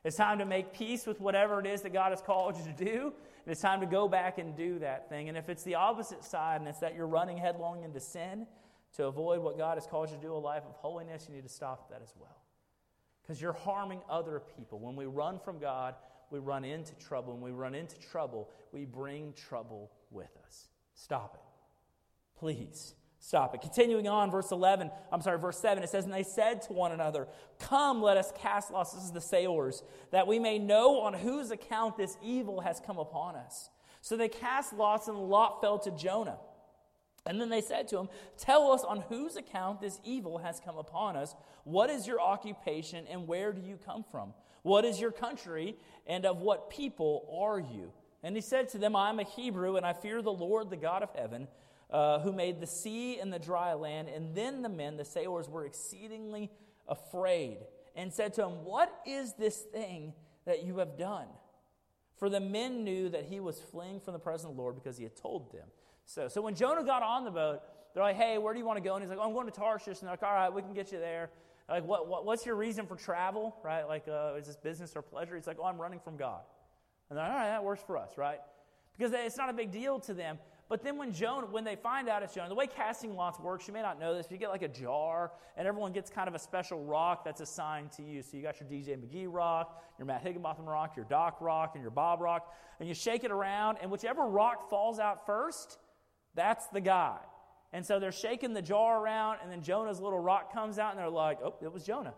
It's 0.05 0.17
time 0.17 0.39
to 0.39 0.47
make 0.47 0.73
peace 0.73 1.07
with 1.07 1.21
whatever 1.21 1.61
it 1.61 1.67
is 1.67 1.83
that 1.83 1.93
God 1.93 2.11
has 2.11 2.23
called 2.23 2.57
you 2.57 2.65
to 2.65 2.85
do. 2.85 3.13
And 3.45 3.53
it's 3.53 3.61
time 3.61 3.81
to 3.81 3.87
go 3.87 4.09
back 4.09 4.39
and 4.39 4.57
do 4.57 4.79
that 4.79 5.09
thing. 5.09 5.29
And 5.29 5.37
if 5.37 5.49
it's 5.49 5.63
the 5.63 5.75
opposite 5.75 6.25
side 6.25 6.61
and 6.61 6.69
it's 6.69 6.81
that 6.81 6.95
you're 6.95 7.07
running 7.07 7.37
headlong 7.37 7.85
into 7.85 8.01
sin 8.01 8.47
to 8.97 9.07
avoid 9.07 9.41
what 9.41 9.59
God 9.59 9.77
has 9.77 9.87
called 9.87 10.11
you 10.11 10.17
to 10.17 10.23
do, 10.23 10.35
a 10.35 10.37
life 10.37 10.63
of 10.67 10.75
holiness, 10.77 11.27
you 11.29 11.35
need 11.35 11.43
to 11.43 11.51
stop 11.51 11.91
that 11.91 12.01
as 12.03 12.15
well. 12.19 12.37
Because 13.23 13.41
you're 13.41 13.53
harming 13.53 14.01
other 14.09 14.43
people. 14.57 14.79
When 14.79 14.97
we 14.97 15.05
run 15.05 15.39
from 15.39 15.59
God, 15.59 15.95
we 16.31 16.39
run 16.39 16.65
into 16.65 16.95
trouble. 16.95 17.35
And 17.35 17.43
we 17.43 17.51
run 17.51 17.75
into 17.75 17.99
trouble, 17.99 18.51
we 18.73 18.85
bring 18.85 19.33
trouble 19.35 19.91
with 20.11 20.31
us. 20.47 20.69
Stop 20.95 21.35
it. 21.35 22.39
Please 22.39 22.95
stop 23.19 23.55
it. 23.55 23.61
Continuing 23.61 24.09
on, 24.09 24.31
verse 24.31 24.51
11, 24.51 24.91
I'm 25.13 25.21
sorry, 25.21 25.39
verse 25.39 25.59
7, 25.59 25.83
it 25.83 25.91
says, 25.91 26.05
And 26.05 26.13
they 26.13 26.23
said 26.23 26.63
to 26.63 26.73
one 26.73 26.93
another, 26.93 27.29
Come, 27.59 28.03
let 28.03 28.17
us 28.17 28.33
cast 28.39 28.73
lots. 28.73 28.93
This 28.93 29.05
is 29.05 29.13
the 29.13 29.21
sailors, 29.21 29.83
that 30.11 30.27
we 30.27 30.39
may 30.39 30.59
know 30.59 31.01
on 31.01 31.15
whose 31.15 31.51
account 31.51 31.97
this 31.97 32.17
evil 32.23 32.61
has 32.61 32.81
come 32.85 32.99
upon 32.99 33.37
us. 33.37 33.71
So 34.01 34.17
they 34.17 34.29
cast 34.29 34.73
lots, 34.73 35.09
and 35.09 35.17
the 35.17 35.21
lot 35.21 35.61
fell 35.61 35.79
to 35.81 35.91
Jonah. 35.91 36.39
And 37.27 37.39
then 37.39 37.51
they 37.51 37.61
said 37.61 37.87
to 37.89 37.99
him, 37.99 38.09
Tell 38.39 38.73
us 38.73 38.83
on 38.83 39.03
whose 39.03 39.37
account 39.37 39.81
this 39.81 40.01
evil 40.05 40.39
has 40.39 40.59
come 40.59 40.79
upon 40.79 41.17
us. 41.17 41.35
What 41.65 41.91
is 41.91 42.07
your 42.07 42.21
occupation, 42.21 43.07
and 43.11 43.29
where 43.29 43.53
do 43.53 43.61
you 43.61 43.79
come 43.85 44.05
from? 44.11 44.33
What 44.63 44.85
is 44.85 45.01
your 45.01 45.13
country, 45.13 45.77
and 46.07 46.27
of 46.27 46.39
what 46.39 46.71
people 46.71 47.27
are 47.41 47.59
you? 47.59 47.93
And 48.23 48.37
he 48.37 48.43
said 48.43 48.69
to 48.71 48.79
them, 48.79 48.95
I 48.95 49.09
am 49.09 49.19
a 49.19 49.25
Hebrew, 49.25 49.77
and 49.77 49.87
I 49.87 49.93
fear 49.93 50.21
the 50.21 50.33
Lord, 50.33 50.71
the 50.71 50.77
God 50.77 51.03
of 51.03 51.11
heaven 51.15 51.49
uh, 51.91 52.21
who 52.21 52.33
made 52.33 52.61
the 52.61 52.67
sea 52.67 53.19
and 53.19 53.33
the 53.33 53.39
dry 53.39 53.75
land. 53.75 54.09
And 54.09 54.35
then 54.35 54.63
the 54.63 54.69
men, 54.69 54.97
the 54.97 55.05
sailors, 55.05 55.49
were 55.49 55.65
exceedingly 55.65 56.51
afraid 56.89 57.59
and 57.97 58.13
said 58.13 58.35
to 58.35 58.45
him, 58.45 58.65
What 58.65 58.93
is 59.07 59.35
this 59.35 59.59
thing 59.59 60.13
that 60.45 60.65
you 60.65 60.79
have 60.79 60.97
done? 60.97 61.27
For 62.19 62.29
the 62.29 62.41
men 62.41 62.85
knew 62.85 63.09
that 63.09 63.25
he 63.25 63.41
was 63.41 63.59
fleeing 63.59 64.01
from 64.01 64.13
the 64.13 64.19
presence 64.19 64.51
of 64.51 64.57
the 64.57 64.61
Lord 64.61 64.75
because 64.75 64.99
he 64.99 65.05
had 65.05 65.17
told 65.17 65.53
them. 65.53 65.67
So, 66.05 66.29
so 66.29 66.43
when 66.43 66.55
Jonah 66.55 66.85
got 66.85 67.03
on 67.03 67.25
the 67.25 67.31
boat, 67.31 67.61
they're 67.95 68.03
like, 68.03 68.17
Hey, 68.17 68.39
where 68.39 68.53
do 68.53 68.61
you 68.61 68.67
want 68.67 68.77
to 68.77 68.85
go? 68.87 68.95
And 68.95 69.03
he's 69.03 69.11
like, 69.11 69.19
oh, 69.19 69.27
I'm 69.27 69.33
going 69.33 69.47
to 69.47 69.53
Tarshish. 69.53 70.01
And 70.01 70.03
they're 70.03 70.11
like, 70.11 70.23
All 70.23 70.35
right, 70.35 70.53
we 70.53 70.63
can 70.63 70.75
get 70.75 70.93
you 70.93 70.99
there. 70.99 71.31
Like, 71.71 71.87
what, 71.87 72.09
what 72.09 72.27
what's 72.27 72.45
your 72.45 72.57
reason 72.57 72.87
for 72.87 72.97
travel? 72.97 73.57
Right? 73.63 73.85
Like, 73.85 74.09
uh, 74.09 74.35
is 74.35 74.47
this 74.47 74.57
business 74.57 74.93
or 74.97 75.03
pleasure? 75.03 75.37
He's 75.37 75.47
like, 75.47 75.59
Oh, 75.61 75.67
I'm 75.67 75.81
running 75.81 76.01
from 76.01 76.17
God. 76.17 76.41
And 77.09 77.19
All 77.19 77.29
right, 77.29 77.49
that 77.49 77.65
works 77.65 77.83
for 77.87 77.97
us, 77.97 78.19
right? 78.19 78.41
Because 78.97 79.13
it's 79.15 79.37
not 79.37 79.49
a 79.49 79.53
big 79.53 79.71
deal 79.71 80.01
to 80.01 80.13
them. 80.13 80.39
But 80.69 80.85
then 80.85 80.97
when 80.97 81.13
Jonah, 81.13 81.47
when 81.47 81.65
they 81.65 81.75
find 81.75 82.09
out 82.09 82.23
it's 82.23 82.35
Jonah, 82.35 82.49
the 82.49 82.55
way 82.55 82.69
casting 82.69 83.17
lots 83.17 83.41
works, 83.41 83.67
you 83.67 83.75
may 83.75 83.83
not 83.83 83.99
know 83.99 84.15
this, 84.15 84.27
but 84.27 84.33
you 84.33 84.39
get 84.39 84.51
like 84.51 84.63
a 84.63 84.69
jar, 84.69 85.33
and 85.57 85.67
everyone 85.67 85.93
gets 85.93 86.11
kind 86.11 86.29
of 86.29 86.35
a 86.37 86.39
special 86.39 86.85
rock 86.85 87.25
that's 87.25 87.41
assigned 87.41 87.91
to 87.93 88.03
you. 88.05 88.23
So 88.23 88.37
you 88.37 88.43
got 88.45 88.61
your 88.61 88.69
DJ 88.69 88.97
McGee 88.97 89.27
rock, 89.29 89.83
your 89.99 90.07
Matt 90.07 90.23
Higginbotham 90.23 90.67
rock, 90.67 90.95
your 90.95 91.07
Doc 91.07 91.41
rock, 91.41 91.73
and 91.75 91.83
your 91.83 91.91
Bob 91.91 92.21
rock, 92.21 92.55
and 92.79 92.89
you 92.89 92.95
shake 92.95 93.25
it 93.25 93.33
around, 93.33 93.79
and 93.83 93.91
whichever 93.91 94.29
rock 94.29 94.71
falls 94.71 95.01
out 95.01 95.27
first, 95.27 95.79
that's 96.37 96.69
the 96.69 96.81
guy. 96.81 97.19
And 97.73 97.87
so 97.87 98.01
they're 98.01 98.13
shaking 98.13 98.53
the 98.53 98.63
jar 98.63 99.01
around, 99.01 99.39
and 99.43 99.51
then 99.51 99.63
Jonah's 99.63 100.01
little 100.01 100.19
rock 100.19 100.53
comes 100.53 100.79
out, 100.79 100.91
and 100.91 100.99
they're 100.99 101.09
like, 101.09 101.39
oh, 101.43 101.55
it 101.63 101.73
was 101.73 101.85
Jonah. 101.85 102.15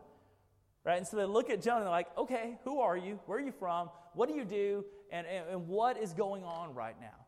Right? 0.85 0.97
And 0.97 1.07
so 1.07 1.17
they 1.17 1.25
look 1.25 1.51
at 1.51 1.63
Jonah 1.63 1.79
and 1.79 1.87
they're 1.87 1.93
like, 1.93 2.17
okay, 2.19 2.59
who 2.65 2.81
are 2.81 2.97
you? 2.97 3.21
Where 3.27 3.39
are 3.39 3.43
you 3.43 3.53
from? 3.53 3.89
What 4.15 4.29
do 4.29 4.35
you 4.35 4.45
do? 4.45 4.85
And, 5.13 5.27
and, 5.27 5.49
and 5.51 5.69
what 5.69 5.97
is 5.97 6.13
going 6.13 6.43
on 6.43 6.75
right 6.75 6.97
now? 7.01 7.23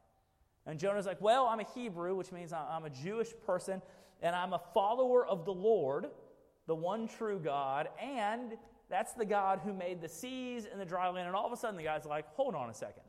And 0.66 0.78
Jonah's 0.78 1.06
like, 1.06 1.20
Well, 1.20 1.46
I'm 1.46 1.60
a 1.60 1.66
Hebrew, 1.74 2.14
which 2.14 2.32
means 2.32 2.52
I'm 2.52 2.84
a 2.84 2.90
Jewish 2.90 3.28
person, 3.46 3.82
and 4.22 4.34
I'm 4.34 4.52
a 4.52 4.60
follower 4.72 5.26
of 5.26 5.44
the 5.44 5.52
Lord, 5.52 6.06
the 6.66 6.74
one 6.74 7.06
true 7.06 7.38
God, 7.38 7.88
and 8.02 8.54
that's 8.88 9.12
the 9.12 9.24
God 9.24 9.60
who 9.62 9.72
made 9.72 10.00
the 10.00 10.08
seas 10.08 10.66
and 10.70 10.80
the 10.80 10.84
dry 10.84 11.08
land. 11.08 11.26
And 11.26 11.36
all 11.36 11.46
of 11.46 11.52
a 11.52 11.56
sudden, 11.56 11.76
the 11.76 11.84
guy's 11.84 12.06
like, 12.06 12.26
Hold 12.34 12.54
on 12.54 12.70
a 12.70 12.74
second. 12.74 13.02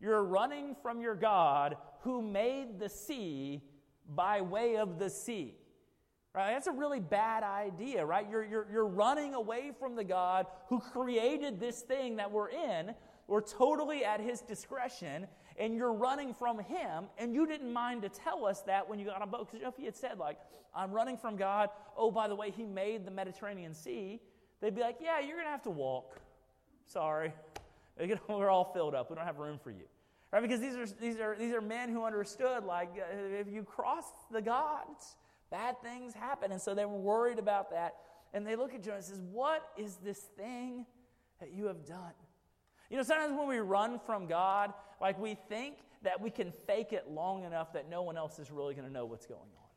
You're 0.00 0.22
running 0.22 0.76
from 0.82 1.00
your 1.00 1.14
God 1.14 1.76
who 2.02 2.22
made 2.22 2.78
the 2.78 2.88
sea 2.88 3.62
by 4.14 4.40
way 4.40 4.76
of 4.76 4.98
the 4.98 5.10
sea. 5.10 5.54
Right? 6.34 6.52
That's 6.52 6.66
a 6.66 6.72
really 6.72 7.00
bad 7.00 7.42
idea, 7.42 8.04
right? 8.04 8.26
You're, 8.30 8.44
you're, 8.44 8.66
you're 8.70 8.86
running 8.86 9.34
away 9.34 9.72
from 9.78 9.96
the 9.96 10.04
God 10.04 10.46
who 10.68 10.78
created 10.78 11.58
this 11.58 11.80
thing 11.80 12.16
that 12.16 12.30
we're 12.30 12.50
in. 12.50 12.94
We're 13.26 13.40
totally 13.40 14.04
at 14.04 14.20
his 14.20 14.40
discretion 14.40 15.26
and 15.58 15.74
you're 15.74 15.92
running 15.92 16.32
from 16.32 16.60
him, 16.60 17.06
and 17.18 17.34
you 17.34 17.46
didn't 17.46 17.72
mind 17.72 18.02
to 18.02 18.08
tell 18.08 18.46
us 18.46 18.62
that 18.62 18.88
when 18.88 18.98
you 18.98 19.04
got 19.04 19.16
on 19.16 19.22
a 19.22 19.26
boat. 19.26 19.46
Because 19.46 19.58
you 19.58 19.62
know, 19.64 19.68
if 19.70 19.76
he 19.76 19.84
had 19.84 19.96
said, 19.96 20.18
like, 20.18 20.38
I'm 20.74 20.92
running 20.92 21.16
from 21.16 21.36
God, 21.36 21.70
oh, 21.96 22.10
by 22.10 22.28
the 22.28 22.34
way, 22.34 22.50
he 22.50 22.64
made 22.64 23.04
the 23.04 23.10
Mediterranean 23.10 23.74
Sea, 23.74 24.20
they'd 24.60 24.74
be 24.74 24.80
like, 24.80 24.98
yeah, 25.00 25.18
you're 25.18 25.36
going 25.36 25.46
to 25.46 25.50
have 25.50 25.62
to 25.64 25.70
walk. 25.70 26.18
Sorry. 26.86 27.32
We're 28.28 28.48
all 28.48 28.70
filled 28.72 28.94
up. 28.94 29.10
We 29.10 29.16
don't 29.16 29.24
have 29.24 29.38
room 29.38 29.58
for 29.62 29.70
you. 29.70 29.84
Right? 30.32 30.42
Because 30.42 30.60
these 30.60 30.76
are, 30.76 30.86
these, 31.00 31.18
are, 31.18 31.36
these 31.38 31.54
are 31.54 31.60
men 31.60 31.88
who 31.88 32.04
understood, 32.04 32.64
like, 32.64 32.90
uh, 32.98 33.40
if 33.40 33.48
you 33.50 33.62
cross 33.62 34.04
the 34.30 34.42
gods, 34.42 35.16
bad 35.50 35.80
things 35.82 36.12
happen. 36.12 36.52
And 36.52 36.60
so 36.60 36.74
they 36.74 36.84
were 36.84 36.98
worried 36.98 37.38
about 37.38 37.70
that. 37.70 37.94
And 38.34 38.46
they 38.46 38.56
look 38.56 38.74
at 38.74 38.82
Jonah 38.82 38.96
and 38.96 39.04
says, 39.04 39.22
What 39.32 39.70
is 39.78 39.96
this 39.96 40.18
thing 40.36 40.84
that 41.40 41.52
you 41.52 41.66
have 41.66 41.86
done? 41.86 42.12
You 42.90 42.96
know, 42.98 43.02
sometimes 43.02 43.36
when 43.38 43.48
we 43.48 43.58
run 43.58 44.00
from 44.04 44.26
God, 44.26 44.72
like 45.00 45.18
we 45.18 45.36
think 45.48 45.76
that 46.02 46.20
we 46.20 46.30
can 46.30 46.52
fake 46.52 46.92
it 46.92 47.10
long 47.10 47.44
enough 47.44 47.72
that 47.72 47.88
no 47.88 48.02
one 48.02 48.16
else 48.16 48.38
is 48.38 48.50
really 48.50 48.74
going 48.74 48.86
to 48.86 48.92
know 48.92 49.06
what's 49.06 49.26
going 49.26 49.40
on. 49.40 49.68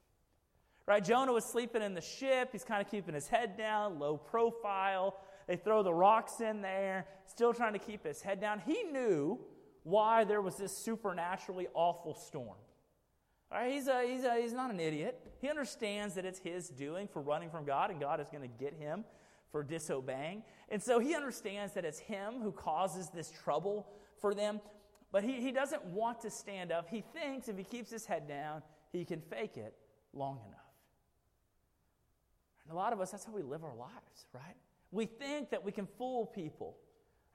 Right? 0.87 1.03
Jonah 1.03 1.31
was 1.31 1.45
sleeping 1.45 1.81
in 1.81 1.93
the 1.93 2.01
ship. 2.01 2.49
He's 2.51 2.63
kind 2.63 2.81
of 2.81 2.91
keeping 2.91 3.13
his 3.13 3.27
head 3.27 3.57
down, 3.57 3.99
low 3.99 4.17
profile. 4.17 5.17
They 5.47 5.55
throw 5.55 5.83
the 5.83 5.93
rocks 5.93 6.41
in 6.41 6.61
there, 6.61 7.05
still 7.25 7.53
trying 7.53 7.73
to 7.73 7.79
keep 7.79 8.05
his 8.05 8.21
head 8.21 8.41
down. 8.41 8.61
He 8.65 8.83
knew 8.83 9.39
why 9.83 10.23
there 10.23 10.41
was 10.41 10.55
this 10.55 10.75
supernaturally 10.75 11.67
awful 11.73 12.13
storm. 12.13 12.57
Right? 13.51 13.73
He's, 13.73 13.87
a, 13.87 14.03
he's, 14.07 14.23
a, 14.23 14.41
he's 14.41 14.53
not 14.53 14.71
an 14.71 14.79
idiot. 14.79 15.19
He 15.41 15.49
understands 15.49 16.15
that 16.15 16.25
it's 16.25 16.39
his 16.39 16.69
doing 16.69 17.07
for 17.07 17.21
running 17.21 17.49
from 17.49 17.65
God, 17.65 17.91
and 17.91 17.99
God 17.99 18.19
is 18.21 18.29
going 18.29 18.43
to 18.43 18.63
get 18.63 18.73
him 18.73 19.03
for 19.51 19.63
disobeying. 19.63 20.43
And 20.69 20.81
so 20.81 20.99
he 20.99 21.15
understands 21.15 21.73
that 21.73 21.83
it's 21.83 21.99
him 21.99 22.35
who 22.41 22.51
causes 22.51 23.09
this 23.09 23.29
trouble 23.43 23.87
for 24.21 24.33
them, 24.33 24.61
but 25.11 25.23
he, 25.23 25.41
he 25.41 25.51
doesn't 25.51 25.83
want 25.83 26.21
to 26.21 26.29
stand 26.29 26.71
up. 26.71 26.87
He 26.89 27.03
thinks 27.13 27.49
if 27.49 27.57
he 27.57 27.65
keeps 27.65 27.91
his 27.91 28.05
head 28.05 28.27
down, 28.27 28.61
he 28.93 29.03
can 29.03 29.19
fake 29.19 29.57
it 29.57 29.75
long 30.13 30.39
enough. 30.47 30.59
And 32.63 32.73
a 32.73 32.75
lot 32.75 32.93
of 32.93 33.01
us, 33.01 33.11
that's 33.11 33.25
how 33.25 33.33
we 33.33 33.41
live 33.41 33.65
our 33.65 33.75
lives, 33.75 34.27
right? 34.33 34.55
We 34.91 35.05
think 35.05 35.49
that 35.49 35.65
we 35.65 35.73
can 35.73 35.87
fool 35.97 36.25
people. 36.25 36.77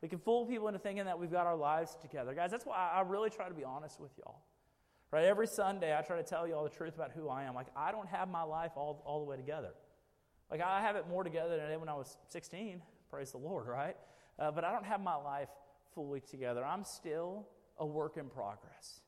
We 0.03 0.09
can 0.09 0.19
fool 0.19 0.47
people 0.47 0.69
into 0.69 0.79
thinking 0.79 1.05
that 1.07 1.19
we've 1.19 1.33
got 1.33 1.47
our 1.47 1.57
lives 1.57 1.97
together. 2.01 2.35
Guys, 2.35 2.51
that's 2.51 2.67
why 2.67 2.91
I 2.95 3.01
really 3.01 3.31
try 3.31 3.49
to 3.49 3.55
be 3.55 3.65
honest 3.65 3.99
with 3.99 4.11
y'all. 4.19 4.43
Right? 5.11 5.25
Every 5.25 5.47
Sunday, 5.47 5.97
I 5.97 6.03
try 6.03 6.17
to 6.17 6.23
tell 6.23 6.47
you 6.47 6.55
all 6.55 6.65
the 6.65 6.71
truth 6.71 6.95
about 6.95 7.13
who 7.13 7.29
I 7.29 7.45
am. 7.45 7.55
Like, 7.55 7.69
I 7.77 7.93
don't 7.93 8.09
have 8.09 8.29
my 8.29 8.43
life 8.43 8.73
all, 8.77 9.03
all 9.07 9.21
the 9.21 9.25
way 9.25 9.37
together. 9.37 9.71
Like, 10.51 10.61
I 10.61 10.81
have 10.81 10.97
it 10.97 11.09
more 11.09 11.25
together 11.25 11.57
than 11.57 11.67
I 11.67 11.71
did 11.71 11.81
when 11.81 11.89
I 11.89 11.95
was 11.95 12.17
16. 12.29 12.83
Praise 13.11 13.33
the 13.33 13.39
Lord, 13.39 13.67
right? 13.67 13.97
Uh, 14.39 14.51
but 14.51 14.65
I 14.65 14.73
don't 14.73 14.85
have 14.85 15.01
my 15.01 15.15
life 15.15 15.49
fully 15.95 16.21
together. 16.21 16.65
I'm 16.65 16.85
still 16.85 17.47
a 17.79 17.87
work 17.87 18.17
in 18.17 18.29
progress. 18.29 19.01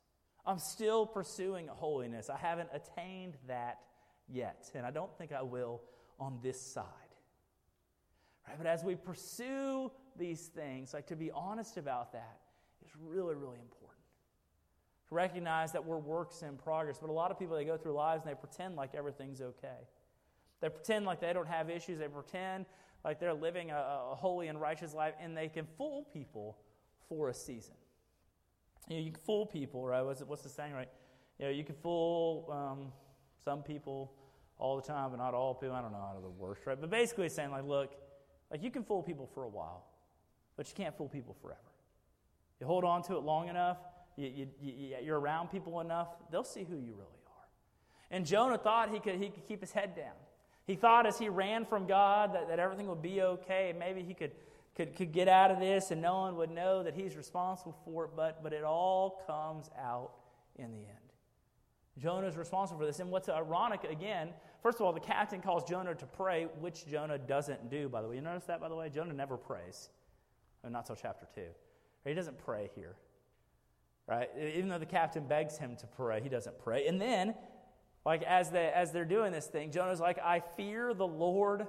I'm 0.46 0.58
still 0.58 1.04
pursuing 1.06 1.68
holiness. 1.68 2.30
I 2.30 2.38
haven't 2.38 2.70
attained 2.72 3.34
that 3.48 3.80
yet, 4.28 4.70
and 4.74 4.86
I 4.86 4.90
don't 4.90 5.14
think 5.18 5.32
I 5.32 5.42
will 5.42 5.82
on 6.18 6.38
this 6.42 6.60
side. 6.60 6.84
Right? 8.46 8.56
But 8.56 8.66
as 8.66 8.82
we 8.82 8.94
pursue 8.94 9.90
these 10.18 10.46
things, 10.46 10.92
like 10.92 11.06
to 11.06 11.16
be 11.16 11.30
honest 11.30 11.76
about 11.76 12.12
that 12.12 12.38
is 12.84 12.90
really, 13.00 13.34
really 13.34 13.58
important. 13.58 14.02
To 15.08 15.14
recognize 15.14 15.72
that 15.72 15.84
we're 15.84 15.98
works 15.98 16.42
in 16.42 16.56
progress. 16.56 16.98
But 17.00 17.08
a 17.08 17.12
lot 17.12 17.30
of 17.30 17.38
people, 17.38 17.56
they 17.56 17.64
go 17.64 17.78
through 17.78 17.94
lives 17.94 18.24
and 18.24 18.30
they 18.30 18.38
pretend 18.38 18.76
like 18.76 18.94
everything's 18.94 19.40
okay. 19.40 19.88
They 20.60 20.68
pretend 20.68 21.06
like 21.06 21.20
they 21.20 21.32
don't 21.32 21.48
have 21.48 21.70
issues. 21.70 21.98
They 21.98 22.08
pretend 22.08 22.66
like 23.04 23.20
they're 23.20 23.32
living 23.32 23.70
a, 23.70 24.10
a 24.10 24.14
holy 24.14 24.48
and 24.48 24.60
righteous 24.60 24.92
life, 24.92 25.14
and 25.20 25.36
they 25.36 25.48
can 25.48 25.66
fool 25.76 26.06
people 26.12 26.58
for 27.08 27.28
a 27.28 27.34
season. 27.34 27.74
You 28.88 28.96
know, 28.96 29.02
you 29.02 29.12
can 29.12 29.20
fool 29.20 29.46
people, 29.46 29.86
right? 29.86 30.02
What's, 30.02 30.20
what's 30.22 30.42
the 30.42 30.48
saying, 30.48 30.72
right? 30.72 30.88
You 31.38 31.46
know, 31.46 31.52
you 31.52 31.64
can 31.64 31.76
fool 31.76 32.48
um, 32.50 32.92
some 33.44 33.62
people 33.62 34.12
all 34.58 34.76
the 34.76 34.82
time, 34.82 35.10
but 35.10 35.18
not 35.18 35.32
all 35.32 35.54
people. 35.54 35.76
I 35.76 35.80
don't 35.80 35.92
know, 35.92 35.98
out 35.98 36.16
of 36.16 36.22
the 36.22 36.28
worst, 36.28 36.66
right? 36.66 36.78
But 36.78 36.90
basically, 36.90 37.26
it's 37.26 37.34
saying, 37.34 37.50
like, 37.50 37.64
look, 37.64 37.94
like 38.50 38.62
you 38.62 38.70
can 38.70 38.82
fool 38.82 39.02
people 39.02 39.26
for 39.32 39.44
a 39.44 39.48
while, 39.48 39.84
but 40.58 40.68
you 40.68 40.74
can't 40.74 40.94
fool 40.94 41.08
people 41.08 41.34
forever. 41.40 41.60
You 42.60 42.66
hold 42.66 42.84
on 42.84 43.02
to 43.04 43.16
it 43.16 43.22
long 43.22 43.48
enough, 43.48 43.78
you, 44.16 44.26
you, 44.26 44.48
you, 44.60 44.96
you're 45.02 45.18
around 45.18 45.50
people 45.50 45.80
enough, 45.80 46.08
they'll 46.30 46.44
see 46.44 46.64
who 46.64 46.76
you 46.76 46.92
really 46.92 47.22
are. 47.26 47.46
And 48.10 48.26
Jonah 48.26 48.58
thought 48.58 48.90
he 48.90 48.98
could, 48.98 49.14
he 49.14 49.30
could 49.30 49.46
keep 49.46 49.60
his 49.60 49.70
head 49.70 49.94
down. 49.94 50.16
He 50.66 50.74
thought 50.74 51.06
as 51.06 51.16
he 51.16 51.28
ran 51.28 51.64
from 51.64 51.86
God 51.86 52.34
that, 52.34 52.48
that 52.48 52.58
everything 52.58 52.88
would 52.88 53.00
be 53.00 53.22
okay. 53.22 53.72
Maybe 53.78 54.02
he 54.02 54.12
could, 54.12 54.32
could, 54.74 54.96
could 54.96 55.12
get 55.12 55.28
out 55.28 55.52
of 55.52 55.60
this 55.60 55.92
and 55.92 56.02
no 56.02 56.18
one 56.18 56.36
would 56.36 56.50
know 56.50 56.82
that 56.82 56.94
he's 56.94 57.16
responsible 57.16 57.78
for 57.84 58.06
it, 58.06 58.10
but, 58.16 58.42
but 58.42 58.52
it 58.52 58.64
all 58.64 59.22
comes 59.26 59.70
out 59.80 60.10
in 60.56 60.72
the 60.72 60.80
end. 60.80 60.98
Jonah 61.98 62.26
is 62.26 62.36
responsible 62.36 62.80
for 62.80 62.86
this. 62.86 62.98
And 62.98 63.10
what's 63.10 63.28
ironic, 63.28 63.84
again, 63.84 64.30
first 64.62 64.78
of 64.78 64.86
all, 64.86 64.92
the 64.92 65.00
captain 65.00 65.40
calls 65.40 65.68
Jonah 65.68 65.94
to 65.94 66.06
pray, 66.06 66.48
which 66.60 66.86
Jonah 66.86 67.18
doesn't 67.18 67.70
do, 67.70 67.88
by 67.88 68.02
the 68.02 68.08
way. 68.08 68.16
You 68.16 68.22
notice 68.22 68.44
that, 68.44 68.60
by 68.60 68.68
the 68.68 68.74
way? 68.74 68.88
Jonah 68.88 69.14
never 69.14 69.36
prays. 69.36 69.88
Oh, 70.64 70.68
not 70.68 70.86
till 70.86 70.96
chapter 70.96 71.26
2. 71.34 71.42
He 72.04 72.14
doesn't 72.14 72.38
pray 72.38 72.70
here. 72.74 72.96
Right? 74.06 74.28
Even 74.38 74.68
though 74.70 74.78
the 74.78 74.86
captain 74.86 75.26
begs 75.26 75.58
him 75.58 75.76
to 75.76 75.86
pray, 75.86 76.20
he 76.22 76.28
doesn't 76.28 76.58
pray. 76.58 76.86
And 76.86 77.00
then 77.00 77.34
like 78.04 78.22
as, 78.22 78.50
they, 78.50 78.72
as 78.74 78.90
they're 78.90 79.04
doing 79.04 79.32
this 79.32 79.46
thing, 79.46 79.70
Jonah's 79.70 80.00
like, 80.00 80.18
I 80.18 80.40
fear 80.40 80.94
the 80.94 81.06
Lord, 81.06 81.66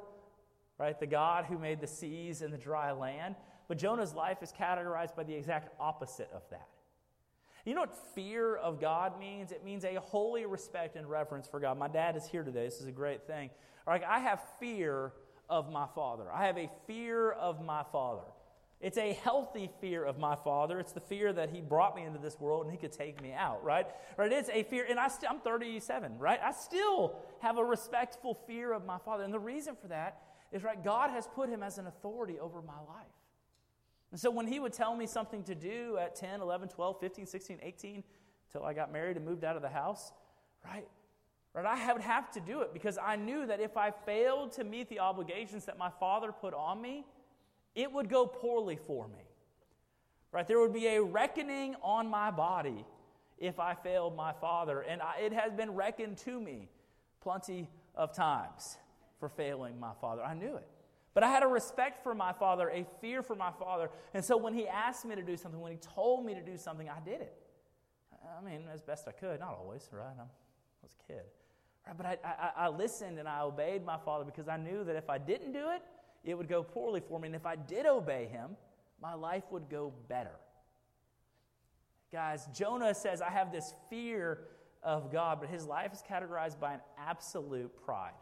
right? 0.77 0.97
The 0.97 1.05
God 1.05 1.45
who 1.45 1.57
made 1.57 1.81
the 1.81 1.87
seas 1.87 2.41
and 2.41 2.53
the 2.53 2.57
dry 2.57 2.93
land. 2.93 3.35
But 3.67 3.77
Jonah's 3.77 4.13
life 4.13 4.41
is 4.41 4.53
categorized 4.57 5.17
by 5.17 5.23
the 5.23 5.33
exact 5.33 5.69
opposite 5.79 6.29
of 6.33 6.43
that. 6.49 6.69
You 7.65 7.75
know 7.75 7.81
what 7.81 7.95
fear 8.15 8.55
of 8.55 8.79
God 8.79 9.19
means? 9.19 9.51
It 9.51 9.65
means 9.65 9.83
a 9.83 9.95
holy 9.95 10.45
respect 10.45 10.95
and 10.95 11.09
reverence 11.09 11.45
for 11.45 11.59
God. 11.59 11.77
My 11.77 11.89
dad 11.89 12.15
is 12.15 12.25
here 12.25 12.43
today. 12.43 12.63
This 12.63 12.79
is 12.79 12.87
a 12.87 12.91
great 12.91 13.27
thing. 13.27 13.49
Like 13.85 14.03
I 14.05 14.19
have 14.19 14.41
fear 14.59 15.11
of 15.49 15.69
my 15.69 15.87
father. 15.93 16.31
I 16.33 16.45
have 16.45 16.57
a 16.57 16.69
fear 16.87 17.31
of 17.31 17.63
my 17.63 17.83
father. 17.91 18.23
It's 18.81 18.97
a 18.97 19.11
healthy 19.11 19.69
fear 19.81 20.05
of 20.05 20.17
my 20.17 20.35
father. 20.35 20.79
It's 20.79 20.93
the 20.93 21.01
fear 21.01 21.33
that 21.33 21.49
he 21.49 21.59
brought 21.59 21.95
me 21.95 22.03
into 22.03 22.19
this 22.19 22.39
world 22.39 22.63
and 22.63 22.71
he 22.71 22.77
could 22.77 22.93
take 22.93 23.21
me 23.21 23.33
out, 23.33 23.61
right? 23.61 23.85
Right? 24.15 24.31
It's 24.31 24.49
a 24.49 24.63
fear, 24.63 24.85
and 24.89 24.97
I 24.97 25.09
st- 25.09 25.29
I'm 25.29 25.41
37, 25.41 26.17
right? 26.17 26.39
I 26.41 26.53
still 26.53 27.17
have 27.41 27.57
a 27.57 27.63
respectful 27.63 28.39
fear 28.47 28.71
of 28.71 28.85
my 28.85 28.97
father. 28.97 29.23
And 29.23 29.33
the 29.33 29.39
reason 29.39 29.75
for 29.81 29.89
that 29.89 30.21
is, 30.53 30.63
right, 30.63 30.81
God 30.81 31.09
has 31.09 31.27
put 31.27 31.49
him 31.49 31.61
as 31.61 31.77
an 31.77 31.87
authority 31.87 32.39
over 32.39 32.61
my 32.61 32.79
life. 32.87 33.07
And 34.11 34.19
so 34.19 34.31
when 34.31 34.47
he 34.47 34.61
would 34.61 34.73
tell 34.73 34.95
me 34.95 35.05
something 35.05 35.43
to 35.43 35.55
do 35.55 35.97
at 35.97 36.15
10, 36.15 36.39
11, 36.39 36.69
12, 36.69 36.99
15, 37.01 37.25
16, 37.25 37.59
18, 37.61 38.03
until 38.47 38.65
I 38.65 38.73
got 38.73 38.93
married 38.93 39.17
and 39.17 39.25
moved 39.25 39.43
out 39.43 39.57
of 39.57 39.61
the 39.61 39.69
house, 39.69 40.13
right? 40.65 40.87
Right, 41.53 41.65
I 41.65 41.91
would 41.93 42.01
have 42.01 42.31
to 42.31 42.39
do 42.39 42.61
it 42.61 42.73
because 42.73 42.97
I 43.01 43.15
knew 43.15 43.47
that 43.47 43.59
if 43.59 43.75
I 43.75 43.91
failed 43.91 44.51
to 44.53 44.63
meet 44.63 44.87
the 44.87 44.99
obligations 44.99 45.65
that 45.65 45.77
my 45.77 45.89
father 45.99 46.31
put 46.31 46.53
on 46.53 46.79
me, 46.79 47.05
it 47.75 47.91
would 47.91 48.09
go 48.09 48.25
poorly 48.25 48.77
for 48.87 49.07
me. 49.07 49.23
Right? 50.31 50.47
There 50.47 50.59
would 50.59 50.73
be 50.73 50.87
a 50.87 51.01
reckoning 51.01 51.75
on 51.81 52.07
my 52.07 52.29
body 52.31 52.85
if 53.39 53.59
I 53.59 53.73
failed 53.73 54.15
my 54.15 54.33
father. 54.33 54.81
And 54.81 55.01
I, 55.01 55.19
it 55.21 55.33
has 55.33 55.53
been 55.53 55.71
reckoned 55.71 56.17
to 56.19 56.39
me 56.39 56.69
plenty 57.21 57.67
of 57.95 58.13
times 58.13 58.77
for 59.19 59.29
failing 59.29 59.79
my 59.79 59.93
father. 59.99 60.23
I 60.23 60.33
knew 60.33 60.55
it. 60.55 60.67
But 61.13 61.23
I 61.23 61.29
had 61.29 61.43
a 61.43 61.47
respect 61.47 62.03
for 62.03 62.13
my 62.13 62.31
father, 62.31 62.69
a 62.69 62.85
fear 63.01 63.23
for 63.23 63.35
my 63.35 63.51
father. 63.59 63.89
And 64.13 64.23
so 64.23 64.37
when 64.37 64.53
he 64.53 64.67
asked 64.67 65.05
me 65.05 65.15
to 65.15 65.23
do 65.23 65.35
something, 65.35 65.59
when 65.59 65.71
he 65.71 65.77
told 65.79 66.25
me 66.25 66.35
to 66.35 66.41
do 66.41 66.55
something, 66.57 66.87
I 66.87 66.99
did 67.03 67.21
it. 67.21 67.33
I 68.37 68.45
mean, 68.45 68.61
as 68.71 68.81
best 68.81 69.07
I 69.07 69.11
could. 69.11 69.39
Not 69.39 69.57
always, 69.59 69.89
right? 69.91 70.05
I 70.05 70.23
was 70.83 70.93
a 70.93 71.11
kid. 71.11 71.23
Right? 71.87 71.97
But 71.97 72.05
I, 72.05 72.17
I, 72.23 72.65
I 72.65 72.69
listened 72.69 73.17
and 73.17 73.27
I 73.27 73.41
obeyed 73.41 73.83
my 73.83 73.97
father 73.97 74.23
because 74.23 74.47
I 74.47 74.57
knew 74.57 74.83
that 74.83 74.95
if 74.95 75.09
I 75.09 75.17
didn't 75.17 75.51
do 75.51 75.71
it, 75.71 75.81
it 76.23 76.37
would 76.37 76.47
go 76.47 76.63
poorly 76.63 77.01
for 77.01 77.19
me. 77.19 77.27
And 77.27 77.35
if 77.35 77.45
I 77.45 77.55
did 77.55 77.85
obey 77.85 78.27
him, 78.27 78.51
my 79.01 79.13
life 79.13 79.43
would 79.51 79.69
go 79.69 79.93
better. 80.07 80.35
Guys, 82.11 82.47
Jonah 82.53 82.93
says, 82.93 83.21
I 83.21 83.29
have 83.29 83.51
this 83.51 83.73
fear 83.89 84.39
of 84.83 85.11
God, 85.11 85.39
but 85.39 85.49
his 85.49 85.65
life 85.65 85.93
is 85.93 86.03
categorized 86.09 86.59
by 86.59 86.73
an 86.73 86.81
absolute 86.97 87.71
pride. 87.85 88.13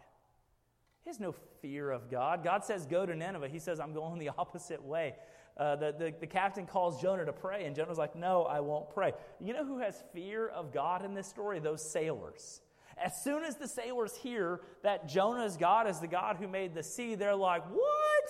He 1.04 1.10
has 1.10 1.20
no 1.20 1.34
fear 1.62 1.92
of 1.92 2.12
God. 2.12 2.44
God 2.44 2.66
says, 2.66 2.86
Go 2.86 3.06
to 3.06 3.16
Nineveh. 3.16 3.48
He 3.48 3.60
says, 3.60 3.80
I'm 3.80 3.94
going 3.94 4.20
the 4.20 4.30
opposite 4.38 4.84
way. 4.84 5.16
Uh, 5.56 5.76
the, 5.76 5.96
the, 5.98 6.14
the 6.20 6.28
captain 6.28 6.68
calls 6.68 7.02
Jonah 7.02 7.26
to 7.26 7.34
pray, 7.34 7.66
and 7.66 7.76
Jonah's 7.76 7.98
like, 7.98 8.16
No, 8.16 8.44
I 8.44 8.60
won't 8.60 8.90
pray. 8.90 9.14
You 9.40 9.54
know 9.54 9.66
who 9.66 9.80
has 9.80 10.04
fear 10.14 10.50
of 10.50 10.74
God 10.74 11.06
in 11.06 11.14
this 11.14 11.28
story? 11.28 11.60
Those 11.60 11.82
sailors. 11.82 12.62
As 13.04 13.22
soon 13.24 13.44
as 13.44 13.58
the 13.58 13.68
sailors 13.68 14.16
hear 14.16 14.62
that 14.84 15.08
Jonah's 15.08 15.58
God 15.58 15.88
is 15.88 16.00
the 16.00 16.08
God 16.08 16.38
who 16.38 16.48
made 16.48 16.74
the 16.74 16.84
sea, 16.84 17.16
they're 17.16 17.36
like, 17.36 17.64
What? 17.70 18.30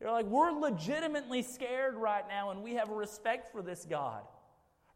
They're 0.00 0.10
like, 0.10 0.26
We're 0.26 0.52
legitimately 0.52 1.42
scared 1.42 1.94
right 1.94 2.24
now, 2.28 2.50
and 2.50 2.62
we 2.62 2.74
have 2.74 2.90
a 2.90 2.94
respect 2.94 3.52
for 3.52 3.62
this 3.62 3.86
God. 3.88 4.22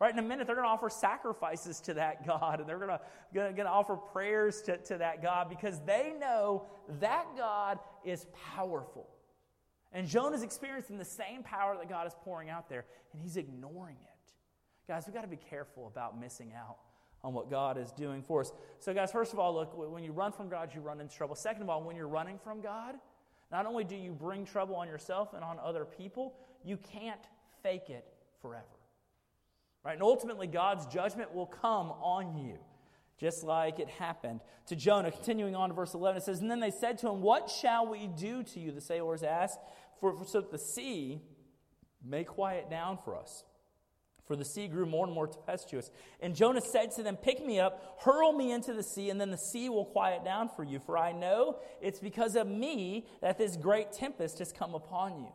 Right 0.01 0.13
in 0.13 0.19
a 0.19 0.23
minute, 0.23 0.47
they're 0.47 0.57
going 0.57 0.67
to 0.67 0.71
offer 0.73 0.89
sacrifices 0.89 1.79
to 1.81 1.95
that 1.95 2.27
God, 2.27 2.61
and 2.61 2.69
they're 2.69 2.79
going 2.79 2.91
to, 2.91 3.01
going 3.33 3.55
to 3.57 3.67
offer 3.67 3.97
prayers 3.97 4.63
to, 4.63 4.79
to 4.79 4.99
that 4.99 5.23
God 5.23 5.49
because 5.49 5.79
they 5.81 6.15
know 6.19 6.65
that 7.01 7.27
God 7.37 7.79
is 8.05 8.27
powerful. 8.55 9.09
And 9.93 10.07
Jonah's 10.07 10.43
experiencing 10.43 10.99
the 10.99 11.05
same 11.05 11.43
power 11.43 11.77
that 11.77 11.89
God 11.89 12.07
is 12.07 12.15
pouring 12.23 12.49
out 12.49 12.69
there, 12.69 12.87
and 13.13 13.21
he's 13.21 13.37
ignoring 13.37 13.97
it. 14.01 14.33
Guys, 14.89 15.05
we've 15.07 15.15
got 15.15 15.23
to 15.23 15.29
be 15.29 15.37
careful 15.37 15.87
about 15.87 16.19
missing 16.19 16.53
out 16.57 16.79
on 17.23 17.35
what 17.35 17.51
God 17.51 17.77
is 17.77 17.93
doing 17.93 18.23
for 18.23 18.41
us. 18.41 18.53
So, 18.79 18.95
guys, 18.95 19.13
first 19.13 19.33
of 19.33 19.39
all, 19.39 19.55
look, 19.55 19.77
when 19.77 20.03
you 20.03 20.13
run 20.13 20.33
from 20.33 20.49
God, 20.49 20.71
you 20.75 20.81
run 20.81 21.01
into 21.01 21.15
trouble. 21.15 21.35
Second 21.35 21.63
of 21.63 21.69
all, 21.69 21.83
when 21.83 21.97
you're 21.97 22.09
running 22.09 22.39
from 22.39 22.61
God, 22.61 22.95
not 23.53 23.67
only 23.67 23.85
do 23.85 23.97
you 23.97 24.13
bring 24.13 24.45
trouble 24.45 24.77
on 24.77 24.89
yourself 24.89 25.35
and 25.35 25.45
on 25.45 25.59
other 25.59 25.85
people, 25.85 26.35
you 26.65 26.77
can't 26.77 27.21
fake 27.63 27.91
it 27.91 28.07
forever. 28.41 28.65
Right? 29.85 29.95
And 29.95 30.03
ultimately, 30.03 30.47
God's 30.47 30.87
judgment 30.87 31.35
will 31.35 31.47
come 31.47 31.91
on 31.91 32.37
you, 32.37 32.59
just 33.19 33.43
like 33.43 33.79
it 33.79 33.89
happened 33.89 34.41
to 34.67 34.77
Jonah. 34.77 35.11
Continuing 35.11 35.55
on 35.55 35.71
to 35.71 35.75
verse 35.75 35.95
11, 35.95 36.19
it 36.19 36.25
says, 36.25 36.41
And 36.41 36.51
then 36.51 36.61
they 36.61 36.71
said 36.71 36.99
to 36.99 37.09
him, 37.09 37.21
What 37.21 37.51
shall 37.51 37.87
we 37.87 38.07
do 38.07 38.43
to 38.43 38.61
you? 38.61 38.73
The 38.73 38.81
sailors 38.81 39.23
asked, 39.23 39.59
for, 40.01 40.17
for 40.17 40.25
so 40.25 40.41
that 40.41 40.51
the 40.51 40.59
sea 40.59 41.21
may 42.03 42.25
quiet 42.25 42.71
down 42.71 42.99
for 43.05 43.15
us 43.17 43.45
for 44.31 44.37
the 44.37 44.45
sea 44.45 44.69
grew 44.69 44.87
more 44.87 45.07
and 45.07 45.13
more 45.13 45.27
tempestuous. 45.27 45.91
And 46.21 46.37
Jonah 46.37 46.61
said 46.61 46.93
to 46.93 47.03
them, 47.03 47.17
Pick 47.17 47.45
me 47.45 47.59
up, 47.59 47.99
hurl 47.99 48.33
me 48.33 48.53
into 48.53 48.73
the 48.73 48.85
sea, 48.85 49.11
and 49.11 49.21
then 49.21 49.33
the 49.33 49.37
sea 49.37 49.69
will 49.69 49.87
quiet 49.87 50.25
down 50.25 50.49
for 50.55 50.63
you. 50.63 50.79
For 50.79 50.97
I 50.97 51.11
know 51.11 51.59
it's 51.83 51.99
because 51.99 52.37
of 52.37 52.47
me 52.47 53.07
that 53.23 53.39
this 53.39 53.57
great 53.57 53.91
tempest 53.91 54.39
has 54.39 54.53
come 54.53 54.77
upon 54.77 55.19
you. 55.19 55.33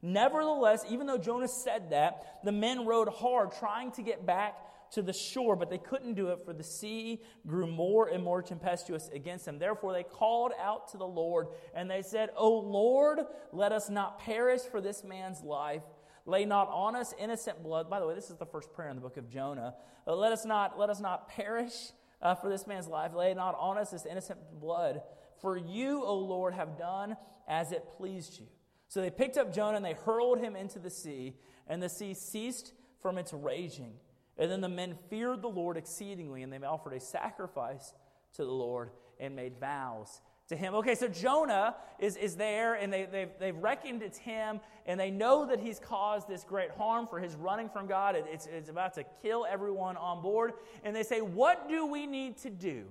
Nevertheless, 0.00 0.84
even 0.88 1.08
though 1.08 1.18
Jonah 1.18 1.48
said 1.48 1.90
that, 1.90 2.38
the 2.44 2.52
men 2.52 2.86
rowed 2.86 3.08
hard, 3.08 3.50
trying 3.58 3.90
to 3.92 4.02
get 4.02 4.24
back 4.24 4.54
to 4.92 5.02
the 5.02 5.12
shore, 5.12 5.56
but 5.56 5.68
they 5.68 5.78
couldn't 5.78 6.14
do 6.14 6.28
it, 6.28 6.44
for 6.44 6.52
the 6.52 6.62
sea 6.62 7.20
grew 7.48 7.66
more 7.66 8.06
and 8.06 8.22
more 8.22 8.42
tempestuous 8.42 9.08
against 9.12 9.46
them. 9.46 9.58
Therefore, 9.58 9.92
they 9.92 10.04
called 10.04 10.52
out 10.62 10.92
to 10.92 10.98
the 10.98 11.04
Lord, 11.04 11.48
and 11.74 11.90
they 11.90 12.02
said, 12.02 12.28
O 12.36 12.52
Lord, 12.52 13.18
let 13.52 13.72
us 13.72 13.90
not 13.90 14.20
perish 14.20 14.60
for 14.70 14.80
this 14.80 15.02
man's 15.02 15.42
life 15.42 15.82
Lay 16.26 16.44
not 16.44 16.68
on 16.68 16.96
us 16.96 17.14
innocent 17.18 17.62
blood. 17.62 17.88
By 17.88 18.00
the 18.00 18.06
way, 18.06 18.14
this 18.14 18.30
is 18.30 18.36
the 18.36 18.46
first 18.46 18.72
prayer 18.72 18.90
in 18.90 18.96
the 18.96 19.02
book 19.02 19.16
of 19.16 19.30
Jonah. 19.30 19.74
Uh, 20.06 20.16
let 20.16 20.32
us 20.32 20.44
not, 20.44 20.78
let 20.78 20.90
us 20.90 21.00
not 21.00 21.28
perish 21.28 21.92
uh, 22.20 22.34
for 22.34 22.48
this 22.50 22.66
man's 22.66 22.88
life. 22.88 23.14
Lay 23.14 23.32
not 23.32 23.56
on 23.58 23.78
us 23.78 23.90
this 23.92 24.04
innocent 24.04 24.38
blood. 24.60 25.02
For 25.40 25.56
you, 25.56 26.02
O 26.02 26.18
Lord, 26.18 26.54
have 26.54 26.76
done 26.76 27.16
as 27.46 27.70
it 27.70 27.84
pleased 27.96 28.40
you. 28.40 28.46
So 28.88 29.00
they 29.00 29.10
picked 29.10 29.36
up 29.36 29.54
Jonah 29.54 29.76
and 29.76 29.84
they 29.84 29.92
hurled 29.92 30.40
him 30.40 30.56
into 30.56 30.78
the 30.78 30.90
sea, 30.90 31.36
and 31.68 31.82
the 31.82 31.88
sea 31.88 32.14
ceased 32.14 32.72
from 33.00 33.18
its 33.18 33.32
raging. 33.32 33.94
And 34.38 34.50
then 34.50 34.60
the 34.60 34.68
men 34.68 34.98
feared 35.08 35.42
the 35.42 35.48
Lord 35.48 35.76
exceedingly, 35.76 36.42
and 36.42 36.52
they 36.52 36.58
offered 36.58 36.92
a 36.92 37.00
sacrifice 37.00 37.94
to 38.34 38.44
the 38.44 38.50
Lord 38.50 38.90
and 39.18 39.34
made 39.34 39.58
vows 39.58 40.20
to 40.48 40.56
him. 40.56 40.74
Okay, 40.76 40.94
so 40.94 41.08
Jonah 41.08 41.74
is, 41.98 42.16
is 42.16 42.36
there, 42.36 42.74
and 42.74 42.92
they, 42.92 43.04
they've, 43.04 43.30
they've 43.38 43.56
reckoned 43.56 44.02
it's 44.02 44.18
him, 44.18 44.60
and 44.86 44.98
they 44.98 45.10
know 45.10 45.46
that 45.46 45.60
he's 45.60 45.78
caused 45.78 46.28
this 46.28 46.44
great 46.44 46.70
harm 46.70 47.06
for 47.06 47.18
his 47.18 47.34
running 47.34 47.68
from 47.68 47.86
God. 47.86 48.14
It, 48.16 48.26
it's, 48.30 48.46
it's 48.46 48.70
about 48.70 48.94
to 48.94 49.04
kill 49.22 49.46
everyone 49.48 49.96
on 49.96 50.22
board. 50.22 50.52
And 50.84 50.94
they 50.94 51.02
say, 51.02 51.20
What 51.20 51.68
do 51.68 51.86
we 51.86 52.06
need 52.06 52.36
to 52.38 52.50
do 52.50 52.84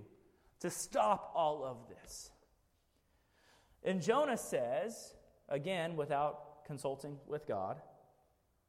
to 0.60 0.70
stop 0.70 1.32
all 1.36 1.63
of 1.63 1.78
this? 1.89 2.32
And 3.84 4.02
Jonah 4.02 4.38
says, 4.38 5.13
again, 5.48 5.96
without 5.96 6.65
consulting 6.65 7.18
with 7.28 7.48
God, 7.48 7.80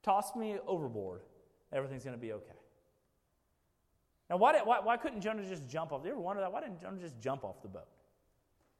Toss 0.07 0.37
me 0.37 0.57
overboard. 0.69 1.23
Everything's 1.73 2.05
going 2.05 2.15
to 2.15 2.21
be 2.21 2.33
okay. 2.33 2.55
Now, 4.31 4.37
why, 4.37 4.53
did, 4.53 4.63
why, 4.65 4.79
why 4.79 4.97
couldn't 4.97 5.21
Jonah 5.21 5.45
just 5.45 5.69
jump 5.69 5.91
off? 5.91 6.03
You 6.05 6.13
ever 6.13 6.21
wonder 6.21 6.43
that? 6.43 6.53
Why 6.53 6.61
didn't 6.61 6.81
Jonah 6.81 7.01
just 7.01 7.19
jump 7.19 7.43
off 7.43 7.61
the 7.61 7.69
boat? 7.69 7.89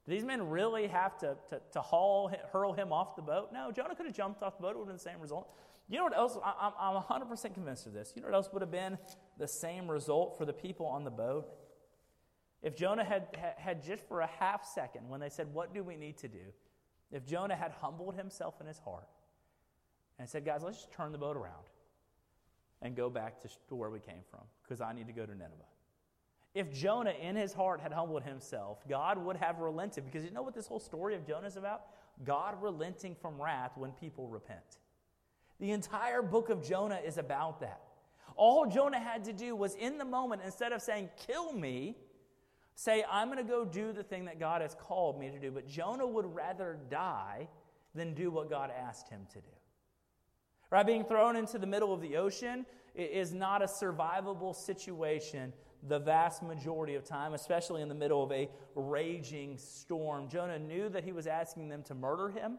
Did 0.07 0.19
these 0.19 0.25
men 0.25 0.49
really 0.49 0.87
have 0.87 1.19
to, 1.19 1.37
to, 1.51 1.61
to 1.73 1.81
haul, 1.81 2.31
hurl 2.53 2.73
him 2.73 2.93
off 2.93 3.17
the 3.17 3.23
boat? 3.23 3.49
No, 3.53 3.73
Jonah 3.73 3.95
could 3.95 4.07
have 4.07 4.15
jumped 4.15 4.43
off 4.43 4.57
the 4.57 4.63
boat. 4.63 4.71
It 4.71 4.79
would 4.79 4.83
have 4.83 4.89
been 4.89 4.97
the 4.97 5.03
same 5.03 5.21
result. 5.21 5.53
You 5.89 5.99
know 5.99 6.05
what 6.05 6.17
else? 6.17 6.39
I'm, 6.45 6.73
I'm 6.79 7.03
100% 7.03 7.55
convinced 7.55 7.87
of 7.87 7.93
this. 7.93 8.13
You 8.15 8.23
know 8.23 8.29
what 8.29 8.35
else 8.35 8.49
would 8.53 8.63
have 8.63 8.71
been 8.71 8.99
the 9.39 9.49
same 9.49 9.91
result 9.91 10.39
for 10.39 10.45
the 10.45 10.53
people 10.53 10.87
on 10.87 11.05
the 11.05 11.11
boat? 11.11 11.49
If 12.63 12.77
Jonah 12.77 13.05
had, 13.05 13.37
had 13.59 13.85
just 13.85 14.03
for 14.09 14.21
a 14.21 14.27
half 14.27 14.65
second, 14.65 15.09
when 15.09 15.21
they 15.21 15.29
said, 15.29 15.53
What 15.53 15.75
do 15.75 15.83
we 15.83 15.97
need 15.97 16.19
to 16.19 16.29
do? 16.29 16.53
If 17.13 17.25
Jonah 17.27 17.57
had 17.57 17.73
humbled 17.81 18.17
himself 18.17 18.61
in 18.61 18.67
his 18.67 18.79
heart 18.79 19.09
and 20.19 20.29
said, 20.29 20.45
Guys, 20.45 20.63
let's 20.63 20.79
just 20.79 20.93
turn 20.93 21.13
the 21.13 21.19
boat 21.19 21.37
around 21.37 21.67
and 22.83 22.97
go 22.97 23.09
back 23.11 23.41
to, 23.43 23.49
to 23.69 23.75
where 23.75 23.91
we 23.91 24.01
came 24.01 24.23
from 24.31 24.43
because 24.63 24.81
I 24.81 24.93
need 24.93 25.07
to 25.07 25.13
go 25.13 25.27
to 25.27 25.33
Nineveh. 25.33 25.53
If 26.57 26.73
Jonah 26.73 27.13
in 27.21 27.37
his 27.37 27.53
heart 27.53 27.83
had 27.83 27.93
humbled 27.93 28.23
himself, 28.23 28.79
God 28.89 29.19
would 29.19 29.37
have 29.37 29.59
relented. 29.59 30.07
Because 30.07 30.25
you 30.25 30.31
know 30.31 30.41
what 30.41 30.55
this 30.55 30.67
whole 30.67 30.81
story 30.81 31.15
of 31.15 31.27
Jonah 31.27 31.49
is 31.49 31.59
about? 31.59 31.83
God 32.25 32.55
relenting 32.63 33.15
from 33.15 33.39
wrath 33.39 33.73
when 33.77 33.91
people 33.93 34.27
repent. 34.27 34.79
The 35.61 35.73
entire 35.73 36.23
book 36.23 36.49
of 36.49 36.67
Jonah 36.67 36.99
is 37.05 37.19
about 37.19 37.61
that. 37.61 37.83
All 38.37 38.65
Jonah 38.65 38.99
had 38.99 39.23
to 39.25 39.35
do 39.35 39.55
was 39.55 39.75
in 39.75 39.99
the 39.99 40.07
moment, 40.07 40.41
instead 40.47 40.73
of 40.73 40.81
saying, 40.81 41.11
kill 41.27 41.53
me, 41.53 41.99
say, 42.75 43.05
I'm 43.11 43.31
going 43.31 43.37
to 43.37 43.45
go 43.45 43.67
do 43.67 43.93
the 43.93 44.03
thing 44.03 44.25
that 44.25 44.41
God 44.41 44.63
has 44.63 44.75
called 44.81 45.21
me 45.21 45.29
to 45.29 45.39
do. 45.39 45.51
But 45.51 45.69
Jonah 45.69 46.07
would 46.07 46.35
rather 46.35 46.79
die 46.91 47.49
than 47.95 48.15
do 48.15 48.31
what 48.31 48.49
God 48.49 48.71
asked 48.71 49.11
him 49.11 49.27
to 49.35 49.41
do. 49.41 49.55
Right? 50.71 50.87
Being 50.87 51.05
thrown 51.05 51.37
into 51.37 51.59
the 51.59 51.67
middle 51.67 51.93
of 51.93 52.01
the 52.01 52.17
ocean 52.17 52.65
is 52.95 53.35
not 53.35 53.61
a 53.61 53.67
survivable 53.67 54.57
situation 54.57 55.53
the 55.83 55.99
vast 55.99 56.43
majority 56.43 56.95
of 56.95 57.05
time, 57.05 57.35
especially 57.35 57.83
in 57.83 57.89
the 57.89 57.95
middle 57.95 58.23
of 58.23 58.33
a 58.33 58.49
raging 58.75 59.59
storm. 59.59 60.29
Jonah 60.29 60.59
knew 60.59 60.89
that 60.89 61.05
he 61.05 61.13
was 61.13 61.27
asking 61.27 61.69
them 61.69 61.83
to 61.85 61.95
murder 61.95 62.29
him, 62.29 62.59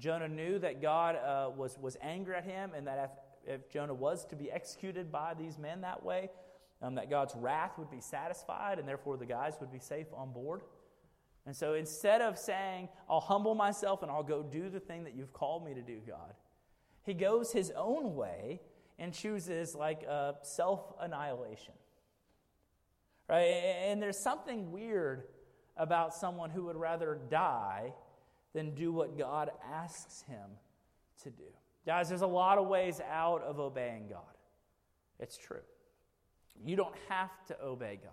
Jonah 0.00 0.28
knew 0.28 0.58
that 0.58 0.80
God 0.80 1.16
uh, 1.16 1.50
was, 1.54 1.78
was 1.78 1.96
angry 2.00 2.34
at 2.34 2.44
him 2.44 2.72
and 2.74 2.86
that 2.86 3.20
if, 3.46 3.54
if 3.54 3.70
Jonah 3.70 3.94
was 3.94 4.24
to 4.26 4.36
be 4.36 4.50
executed 4.50 5.12
by 5.12 5.34
these 5.34 5.58
men 5.58 5.82
that 5.82 6.02
way, 6.02 6.30
um, 6.82 6.94
that 6.94 7.10
God's 7.10 7.34
wrath 7.36 7.78
would 7.78 7.90
be 7.90 8.00
satisfied 8.00 8.78
and 8.78 8.88
therefore 8.88 9.18
the 9.18 9.26
guys 9.26 9.54
would 9.60 9.70
be 9.70 9.78
safe 9.78 10.06
on 10.14 10.32
board. 10.32 10.62
And 11.46 11.54
so 11.54 11.74
instead 11.74 12.22
of 12.22 12.38
saying, 12.38 12.88
I'll 13.08 13.20
humble 13.20 13.54
myself 13.54 14.02
and 14.02 14.10
I'll 14.10 14.22
go 14.22 14.42
do 14.42 14.70
the 14.70 14.80
thing 14.80 15.04
that 15.04 15.14
you've 15.14 15.32
called 15.32 15.64
me 15.64 15.74
to 15.74 15.82
do, 15.82 16.00
God, 16.06 16.34
he 17.02 17.12
goes 17.12 17.52
his 17.52 17.70
own 17.76 18.14
way 18.14 18.60
and 18.98 19.12
chooses 19.12 19.74
like 19.74 20.02
a 20.02 20.36
self 20.42 20.94
annihilation. 21.00 21.74
Right? 23.30 23.44
And 23.44 24.02
there's 24.02 24.18
something 24.18 24.72
weird 24.72 25.22
about 25.76 26.12
someone 26.12 26.50
who 26.50 26.64
would 26.64 26.76
rather 26.76 27.16
die 27.30 27.92
than 28.54 28.74
do 28.74 28.92
what 28.92 29.16
God 29.16 29.52
asks 29.72 30.22
him 30.22 30.50
to 31.22 31.30
do. 31.30 31.44
Guys, 31.86 32.08
there's 32.08 32.22
a 32.22 32.26
lot 32.26 32.58
of 32.58 32.66
ways 32.66 33.00
out 33.08 33.42
of 33.44 33.60
obeying 33.60 34.08
God. 34.08 34.22
It's 35.20 35.36
true. 35.36 35.60
You 36.64 36.74
don't 36.74 36.94
have 37.08 37.30
to 37.46 37.56
obey 37.62 38.00
God, 38.02 38.12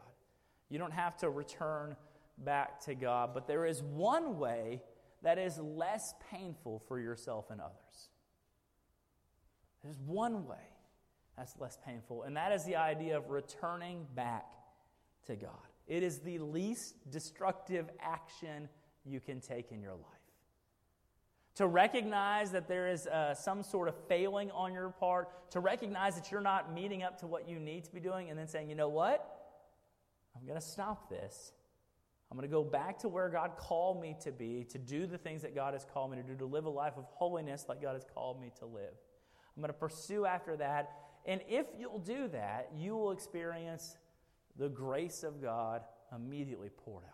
you 0.70 0.78
don't 0.78 0.94
have 0.94 1.18
to 1.18 1.32
return 1.32 1.96
back 2.38 2.80
to 2.82 2.94
God, 2.94 3.32
but 3.34 3.48
there 3.48 3.66
is 3.66 3.82
one 3.82 4.38
way 4.38 4.84
that 5.24 5.40
is 5.40 5.58
less 5.58 6.14
painful 6.32 6.84
for 6.88 7.00
yourself 7.00 7.50
and 7.50 7.60
others. 7.60 8.10
There's 9.84 9.98
one 10.06 10.46
way 10.46 10.58
that's 11.36 11.56
less 11.60 11.80
painful, 11.84 12.22
and 12.22 12.38
that 12.38 12.52
is 12.52 12.66
the 12.66 12.76
idea 12.76 13.18
of 13.18 13.32
returning 13.32 14.06
back 14.16 14.46
to 15.28 15.36
God. 15.36 15.52
It 15.88 16.04
is 16.04 16.20
the 16.20 16.40
least 16.40 16.96
destructive 17.10 17.90
action 18.02 18.68
you 19.06 19.20
can 19.20 19.40
take 19.40 19.72
in 19.72 19.82
your 19.82 19.94
life. 19.94 20.04
To 21.56 21.68
recognize 21.68 22.52
that 22.52 22.68
there 22.68 22.88
is 22.88 23.08
uh, 23.08 23.34
some 23.34 23.64
sort 23.64 23.88
of 23.88 23.96
failing 24.08 24.52
on 24.52 24.74
your 24.74 24.90
part, 24.90 25.52
to 25.52 25.60
recognize 25.60 26.16
that 26.16 26.32
you're 26.32 26.42
not 26.42 26.74
meeting 26.74 27.04
up 27.04 27.20
to 27.22 27.28
what 27.28 27.50
you 27.50 27.60
need 27.60 27.86
to 27.86 27.92
be 27.92 28.00
doing, 28.00 28.30
and 28.30 28.38
then 28.38 28.48
saying, 28.48 28.70
you 28.70 28.76
know 28.76 28.90
what? 28.90 29.26
I'm 30.36 30.46
going 30.46 30.60
to 30.60 30.66
stop 30.66 31.10
this. 31.10 31.54
I'm 32.30 32.38
going 32.38 32.48
to 32.48 32.54
go 32.54 32.64
back 32.64 33.00
to 33.00 33.08
where 33.08 33.30
God 33.30 33.52
called 33.58 34.02
me 34.02 34.18
to 34.22 34.32
be, 34.32 34.66
to 34.70 34.78
do 34.78 35.08
the 35.08 35.18
things 35.18 35.42
that 35.44 35.56
God 35.56 35.74
has 35.74 35.86
called 35.86 36.12
me 36.12 36.18
to 36.18 36.24
do, 36.24 36.36
to 36.36 36.46
live 36.46 36.66
a 36.66 36.70
life 36.70 36.94
of 36.98 37.06
holiness 37.06 37.66
like 37.70 37.82
God 37.82 37.94
has 37.94 38.06
called 38.14 38.40
me 38.42 38.52
to 38.60 38.66
live. 38.66 38.94
I'm 39.56 39.62
going 39.62 39.74
to 39.74 39.80
pursue 39.80 40.26
after 40.26 40.58
that. 40.58 40.92
And 41.26 41.42
if 41.48 41.66
you'll 41.80 42.00
do 42.00 42.28
that, 42.28 42.70
you 42.76 42.96
will 42.96 43.12
experience 43.12 43.98
the 44.58 44.70
grace 44.70 45.24
of 45.24 45.42
God 45.42 45.82
immediately 46.16 46.70
poured 46.70 47.04
out. 47.04 47.12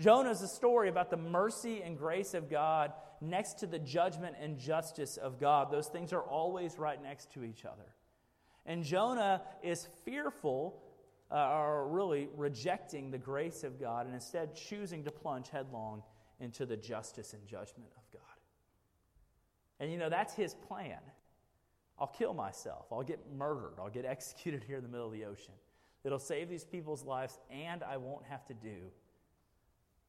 Jonah 0.00 0.30
is 0.30 0.42
a 0.42 0.48
story 0.48 0.88
about 0.88 1.10
the 1.10 1.16
mercy 1.16 1.82
and 1.82 1.96
grace 1.96 2.34
of 2.34 2.50
God 2.50 2.92
next 3.20 3.60
to 3.60 3.66
the 3.66 3.78
judgment 3.78 4.34
and 4.40 4.58
justice 4.58 5.16
of 5.16 5.38
God. 5.38 5.70
Those 5.70 5.86
things 5.86 6.12
are 6.12 6.22
always 6.22 6.78
right 6.78 7.00
next 7.00 7.32
to 7.34 7.44
each 7.44 7.64
other. 7.64 7.94
And 8.66 8.82
Jonah 8.82 9.42
is 9.62 9.86
fearful, 10.04 10.82
uh, 11.30 11.58
or 11.58 11.88
really 11.88 12.28
rejecting 12.36 13.10
the 13.10 13.18
grace 13.18 13.62
of 13.62 13.78
God, 13.78 14.06
and 14.06 14.14
instead 14.14 14.56
choosing 14.56 15.04
to 15.04 15.10
plunge 15.10 15.48
headlong 15.50 16.02
into 16.40 16.66
the 16.66 16.76
justice 16.76 17.32
and 17.32 17.46
judgment 17.46 17.90
of 17.96 18.02
God. 18.12 18.22
And 19.78 19.92
you 19.92 19.98
know, 19.98 20.08
that's 20.08 20.34
his 20.34 20.54
plan. 20.54 20.98
I'll 21.98 22.08
kill 22.08 22.34
myself. 22.34 22.86
I'll 22.90 23.02
get 23.02 23.20
murdered. 23.36 23.74
I'll 23.78 23.90
get 23.90 24.04
executed 24.08 24.64
here 24.64 24.78
in 24.78 24.82
the 24.82 24.88
middle 24.88 25.06
of 25.06 25.12
the 25.12 25.24
ocean. 25.24 25.54
It'll 26.04 26.18
save 26.18 26.48
these 26.48 26.64
people's 26.64 27.02
lives, 27.02 27.38
and 27.50 27.82
I 27.82 27.96
won't 27.96 28.24
have 28.26 28.44
to 28.46 28.54
do 28.54 28.90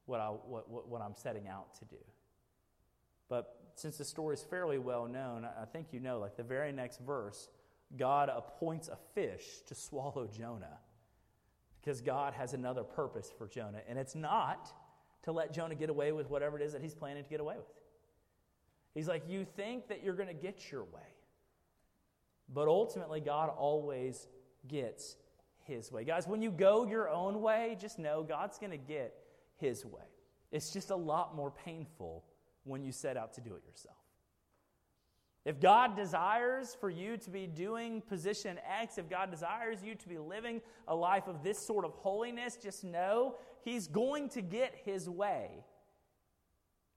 what, 0.06 0.20
I, 0.20 0.28
what, 0.28 0.70
what, 0.70 0.88
what 0.90 1.02
I'm 1.02 1.16
setting 1.16 1.48
out 1.48 1.74
to 1.80 1.86
do. 1.86 2.02
But 3.30 3.56
since 3.76 3.98
the 3.98 4.06
story 4.06 4.36
is 4.36 4.44
fairly 4.44 4.78
well 4.78 5.08
known, 5.08 5.46
I 5.46 5.66
think 5.66 5.88
you 5.92 6.00
know, 6.00 6.20
like 6.20 6.38
the 6.38 6.44
very 6.44 6.72
next 6.72 7.00
verse, 7.00 7.50
God 7.98 8.30
appoints 8.30 8.88
a 8.88 8.98
fish 9.14 9.62
to 9.68 9.76
swallow 9.76 10.28
Jonah 10.28 10.80
because 11.82 12.02
God 12.02 12.34
has 12.34 12.54
another 12.54 12.84
purpose 12.84 13.32
for 13.38 13.48
Jonah. 13.48 13.82
And 13.88 13.98
it's 13.98 14.16
not 14.16 14.74
to 15.24 15.32
let 15.32 15.54
Jonah 15.54 15.76
get 15.76 15.90
away 15.90 16.12
with 16.12 16.30
whatever 16.30 16.60
it 16.60 16.64
is 16.64 16.74
that 16.74 16.82
he's 16.82 16.96
planning 16.96 17.24
to 17.24 17.30
get 17.30 17.40
away 17.40 17.56
with. 17.58 17.66
He's 18.94 19.08
like, 19.08 19.24
You 19.28 19.46
think 19.46 19.88
that 19.90 20.04
you're 20.04 20.16
going 20.16 20.30
to 20.30 20.34
get 20.34 20.72
your 20.72 20.84
way. 20.84 21.02
But 22.54 22.68
ultimately, 22.68 23.22
God 23.22 23.50
always 23.50 24.28
gets 24.68 25.16
his 25.66 25.92
way. 25.92 26.04
Guys, 26.04 26.28
when 26.28 26.42
you 26.42 26.52
go 26.52 26.86
your 26.86 27.10
own 27.10 27.42
way, 27.42 27.78
just 27.80 28.00
know 28.00 28.24
God's 28.24 28.58
going 28.58 28.72
to 28.72 28.78
get 28.78 29.14
his 29.58 29.86
way. 29.86 30.04
It's 30.52 30.72
just 30.72 30.90
a 30.90 30.96
lot 30.96 31.36
more 31.36 31.52
painful 31.52 32.24
when 32.64 32.84
you 32.84 32.92
set 32.92 33.18
out 33.18 33.34
to 33.34 33.42
do 33.42 33.56
it 33.56 33.64
yourself. 33.66 33.98
If 35.46 35.60
God 35.60 35.96
desires 35.96 36.76
for 36.80 36.90
you 36.90 37.18
to 37.18 37.30
be 37.30 37.46
doing 37.46 38.02
position 38.02 38.58
X, 38.82 38.98
if 38.98 39.08
God 39.10 39.30
desires 39.30 39.84
you 39.84 39.94
to 39.94 40.10
be 40.10 40.18
living 40.18 40.62
a 40.88 40.96
life 40.96 41.28
of 41.28 41.44
this 41.44 41.66
sort 41.66 41.86
of 41.86 41.92
holiness, 41.94 42.58
just 42.62 42.84
know 42.84 43.36
He's 43.64 43.88
going 43.88 44.30
to 44.30 44.42
get 44.42 44.74
His 44.86 45.08
way. 45.08 45.50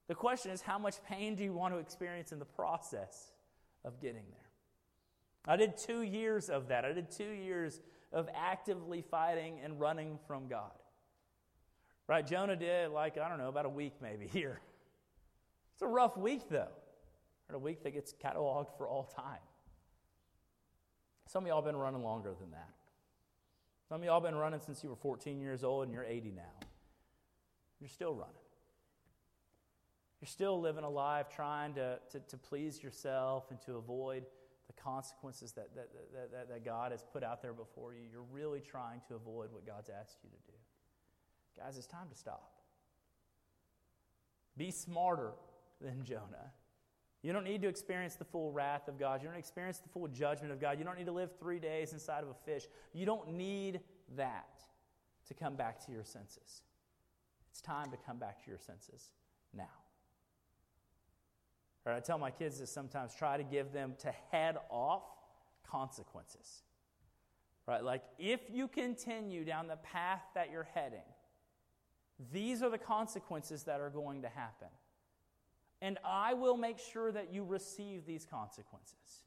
The 0.09 0.15
question 0.15 0.51
is, 0.51 0.63
how 0.63 0.79
much 0.79 0.95
pain 1.05 1.35
do 1.35 1.45
you 1.45 1.53
want 1.53 1.75
to 1.75 1.81
experience 1.81 2.33
in 2.33 2.39
the 2.39 2.47
process 2.47 3.33
of 3.85 4.01
getting 4.01 4.25
there? 4.31 4.49
I 5.47 5.57
did 5.57 5.77
two 5.77 6.01
years 6.01 6.49
of 6.49 6.69
that. 6.69 6.87
I 6.87 6.93
did 6.93 7.11
two 7.11 7.31
years 7.31 7.81
of 8.13 8.29
actively 8.35 9.03
fighting 9.03 9.61
and 9.63 9.79
running 9.79 10.19
from 10.27 10.49
God. 10.49 10.73
Right? 12.07 12.27
Jonah 12.27 12.57
did, 12.57 12.91
like, 12.91 13.19
I 13.19 13.29
don't 13.29 13.39
know, 13.39 13.49
about 13.49 13.67
a 13.67 13.71
week 13.71 13.95
maybe 14.01 14.27
here. 14.33 14.61
It's 15.75 15.83
a 15.83 15.87
rough 15.87 16.17
week, 16.17 16.49
though. 16.49 16.73
And 17.49 17.57
a 17.57 17.59
week 17.59 17.83
that 17.85 17.93
gets 17.93 18.13
cataloged 18.13 18.77
for 18.77 18.89
all 18.89 19.05
time. 19.05 19.41
Some 21.29 21.45
of 21.45 21.49
y'all 21.49 21.63
been 21.63 21.77
running 21.77 22.03
longer 22.03 22.35
than 22.39 22.51
that. 22.51 22.71
Some 23.89 24.01
of 24.01 24.05
y'all 24.05 24.21
been 24.21 24.35
running 24.35 24.61
since 24.61 24.83
you 24.83 24.91
were 24.91 24.97
14 24.97 25.41
years 25.41 25.65
old 25.65 25.85
and 25.85 25.93
you're 25.93 26.05
80 26.05 26.33
now. 26.33 26.67
You're 27.81 27.89
still 27.89 28.15
running. 28.15 28.35
You're 30.21 30.29
still 30.29 30.61
living 30.61 30.85
a 30.85 30.91
life 30.91 31.29
trying 31.35 31.75
to, 31.75 31.99
to, 32.11 32.21
to 32.21 32.37
please 32.37 32.83
yourself 32.83 33.51
and 33.51 33.61
to 33.63 33.77
avoid 33.77 34.25
consequences 34.83 35.53
that, 35.53 35.75
that, 35.75 35.89
that, 36.33 36.49
that, 36.49 36.65
God 36.65 36.93
has 36.93 37.03
put 37.03 37.23
out 37.23 37.43
there 37.43 37.53
before 37.53 37.93
you. 37.93 38.01
You're 38.11 38.27
really 38.31 38.61
trying 38.61 39.01
to 39.09 39.15
avoid 39.15 39.53
what 39.53 39.67
God's 39.67 39.89
asked 39.89 40.19
you 40.23 40.31
to 40.31 40.37
do. 40.47 40.59
Guys, 41.59 41.77
it's 41.77 41.87
time 41.87 42.09
to 42.11 42.17
stop. 42.17 42.53
Be 44.57 44.71
smarter 44.71 45.33
than 45.81 46.05
Jonah. 46.05 46.53
You 47.23 47.33
don't 47.33 47.45
need 47.45 47.63
to 47.63 47.69
experience 47.69 48.15
the 48.15 48.25
full 48.25 48.53
wrath 48.53 48.89
of 48.89 48.99
God. 48.99 49.23
You 49.23 49.29
don't 49.29 49.39
experience 49.39 49.79
the 49.79 49.89
full 49.89 50.09
judgment 50.09 50.53
of 50.53 50.61
God. 50.61 50.79
You 50.79 50.85
don't 50.85 50.97
need 50.97 51.07
to 51.07 51.13
live 51.13 51.31
three 51.41 51.59
days 51.59 51.93
inside 51.93 52.23
of 52.23 52.31
a 52.31 52.35
fish. 52.45 52.67
You 52.93 53.07
don't 53.07 53.33
need 53.33 53.81
that 54.17 54.63
to 55.27 55.35
come 55.35 55.57
back 55.57 55.85
to 55.87 55.93
your 55.93 56.05
senses. 56.05 56.63
It's 57.51 57.61
time 57.61 57.91
to 57.91 57.97
come 57.97 58.19
back 58.19 58.43
to 58.45 58.51
your 58.51 58.59
senses 58.59 59.13
now. 59.53 59.65
I 61.95 62.01
tell 62.01 62.19
my 62.19 62.31
kids 62.31 62.59
this 62.59 62.71
sometimes 62.71 63.15
try 63.15 63.37
to 63.37 63.45
give 63.45 63.73
them 63.73 63.95
to 64.01 64.13
head 64.31 64.57
off 64.71 65.03
consequences. 65.71 66.63
Right? 67.67 67.85
Like 67.85 68.03
if 68.19 68.41
you 68.51 68.69
continue 68.69 69.45
down 69.45 69.67
the 69.69 69.77
path 69.77 70.23
that 70.35 70.51
you're 70.51 70.69
heading, 70.75 71.07
these 72.33 72.63
are 72.63 72.71
the 72.71 72.79
consequences 72.79 73.65
that 73.65 73.81
are 73.81 73.91
going 73.91 74.23
to 74.23 74.29
happen. 74.29 74.69
And 75.81 75.99
I 76.05 76.35
will 76.35 76.57
make 76.57 76.79
sure 76.79 77.13
that 77.13 77.33
you 77.33 77.45
receive 77.45 78.05
these 78.07 78.27
consequences. 78.27 79.25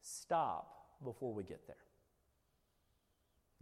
Stop 0.00 0.88
before 1.04 1.32
we 1.32 1.44
get 1.44 1.66
there. 1.66 1.76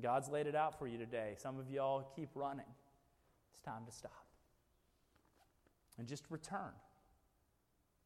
God's 0.01 0.29
laid 0.29 0.47
it 0.47 0.55
out 0.55 0.79
for 0.79 0.87
you 0.87 0.97
today. 0.97 1.35
Some 1.37 1.59
of 1.59 1.71
y'all 1.71 2.11
keep 2.17 2.31
running. 2.35 2.65
It's 3.53 3.61
time 3.61 3.85
to 3.85 3.93
stop. 3.93 4.25
And 5.99 6.09
just 6.09 6.25
return 6.31 6.73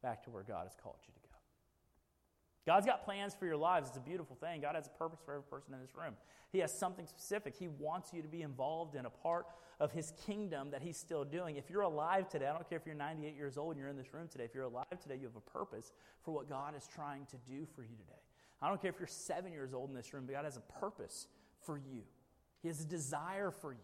back 0.03 0.23
to 0.25 0.31
where 0.31 0.43
God 0.43 0.65
has 0.65 0.77
called 0.83 0.97
you 1.07 1.13
to 1.15 1.21
go. 1.21 1.27
God's 2.67 2.85
got 2.85 3.05
plans 3.05 3.33
for 3.33 3.47
your 3.47 3.57
lives. 3.57 3.89
It's 3.89 3.97
a 3.97 4.01
beautiful 4.01 4.37
thing. 4.37 4.61
God 4.61 4.75
has 4.75 4.89
a 4.89 4.99
purpose 4.99 5.21
for 5.25 5.33
every 5.33 5.45
person 5.45 5.73
in 5.73 5.81
this 5.81 5.95
room. 5.95 6.15
He 6.51 6.59
has 6.59 6.77
something 6.77 7.07
specific. 7.07 7.55
He 7.57 7.69
wants 7.69 8.13
you 8.13 8.23
to 8.23 8.29
be 8.29 8.43
involved 8.43 8.97
in 8.97 9.07
a 9.07 9.11
part 9.11 9.47
of 9.79 9.93
His 9.93 10.13
kingdom 10.27 10.73
that 10.73 10.83
He's 10.83 10.97
still 10.97 11.25
doing. 11.25 11.57
If 11.57 11.71
you're 11.71 11.83
alive 11.83 12.29
today, 12.29 12.47
I 12.47 12.53
don't 12.53 12.69
care 12.69 12.79
if 12.79 12.85
you're 12.85 12.97
98 12.97 13.37
years 13.37 13.57
old 13.57 13.73
and 13.73 13.81
you're 13.81 13.89
in 13.89 13.97
this 13.97 14.13
room 14.13 14.27
today, 14.27 14.45
if 14.45 14.55
you're 14.55 14.65
alive 14.65 14.87
today, 15.01 15.15
you 15.15 15.27
have 15.27 15.37
a 15.37 15.51
purpose 15.51 15.93
for 16.25 16.33
what 16.33 16.49
God 16.49 16.75
is 16.77 16.89
trying 16.93 17.27
to 17.27 17.37
do 17.49 17.67
for 17.77 17.83
you 17.83 17.97
today. 17.97 18.21
I 18.61 18.69
don't 18.69 18.83
care 18.83 18.91
if 18.91 18.99
you're 18.99 19.07
seven 19.07 19.53
years 19.53 19.73
old 19.73 19.91
in 19.91 19.95
this 19.95 20.13
room, 20.13 20.25
but 20.27 20.35
God 20.35 20.45
has 20.45 20.57
a 20.57 20.81
purpose 20.81 21.29
for 21.65 21.79
you. 21.79 22.03
He 22.63 22.69
has 22.69 22.81
a 22.81 22.87
desire 22.87 23.53
for 23.53 23.73
you 23.73 23.79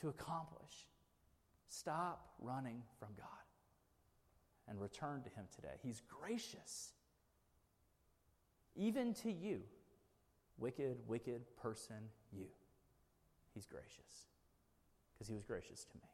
to 0.00 0.08
accomplish. 0.08 0.88
Stop 1.68 2.34
running 2.40 2.82
from 2.98 3.08
God 3.18 3.43
and 4.68 4.80
return 4.80 5.22
to 5.22 5.30
Him 5.30 5.44
today. 5.54 5.74
He's 5.82 6.02
gracious 6.08 6.92
even 8.76 9.14
to 9.14 9.30
you, 9.30 9.60
wicked, 10.58 10.98
wicked 11.06 11.42
person, 11.56 11.96
you. 12.32 12.46
He's 13.54 13.66
gracious 13.66 14.26
because 15.12 15.28
he 15.28 15.34
was 15.34 15.44
gracious 15.44 15.84
to 15.84 15.96
me. 15.96 16.08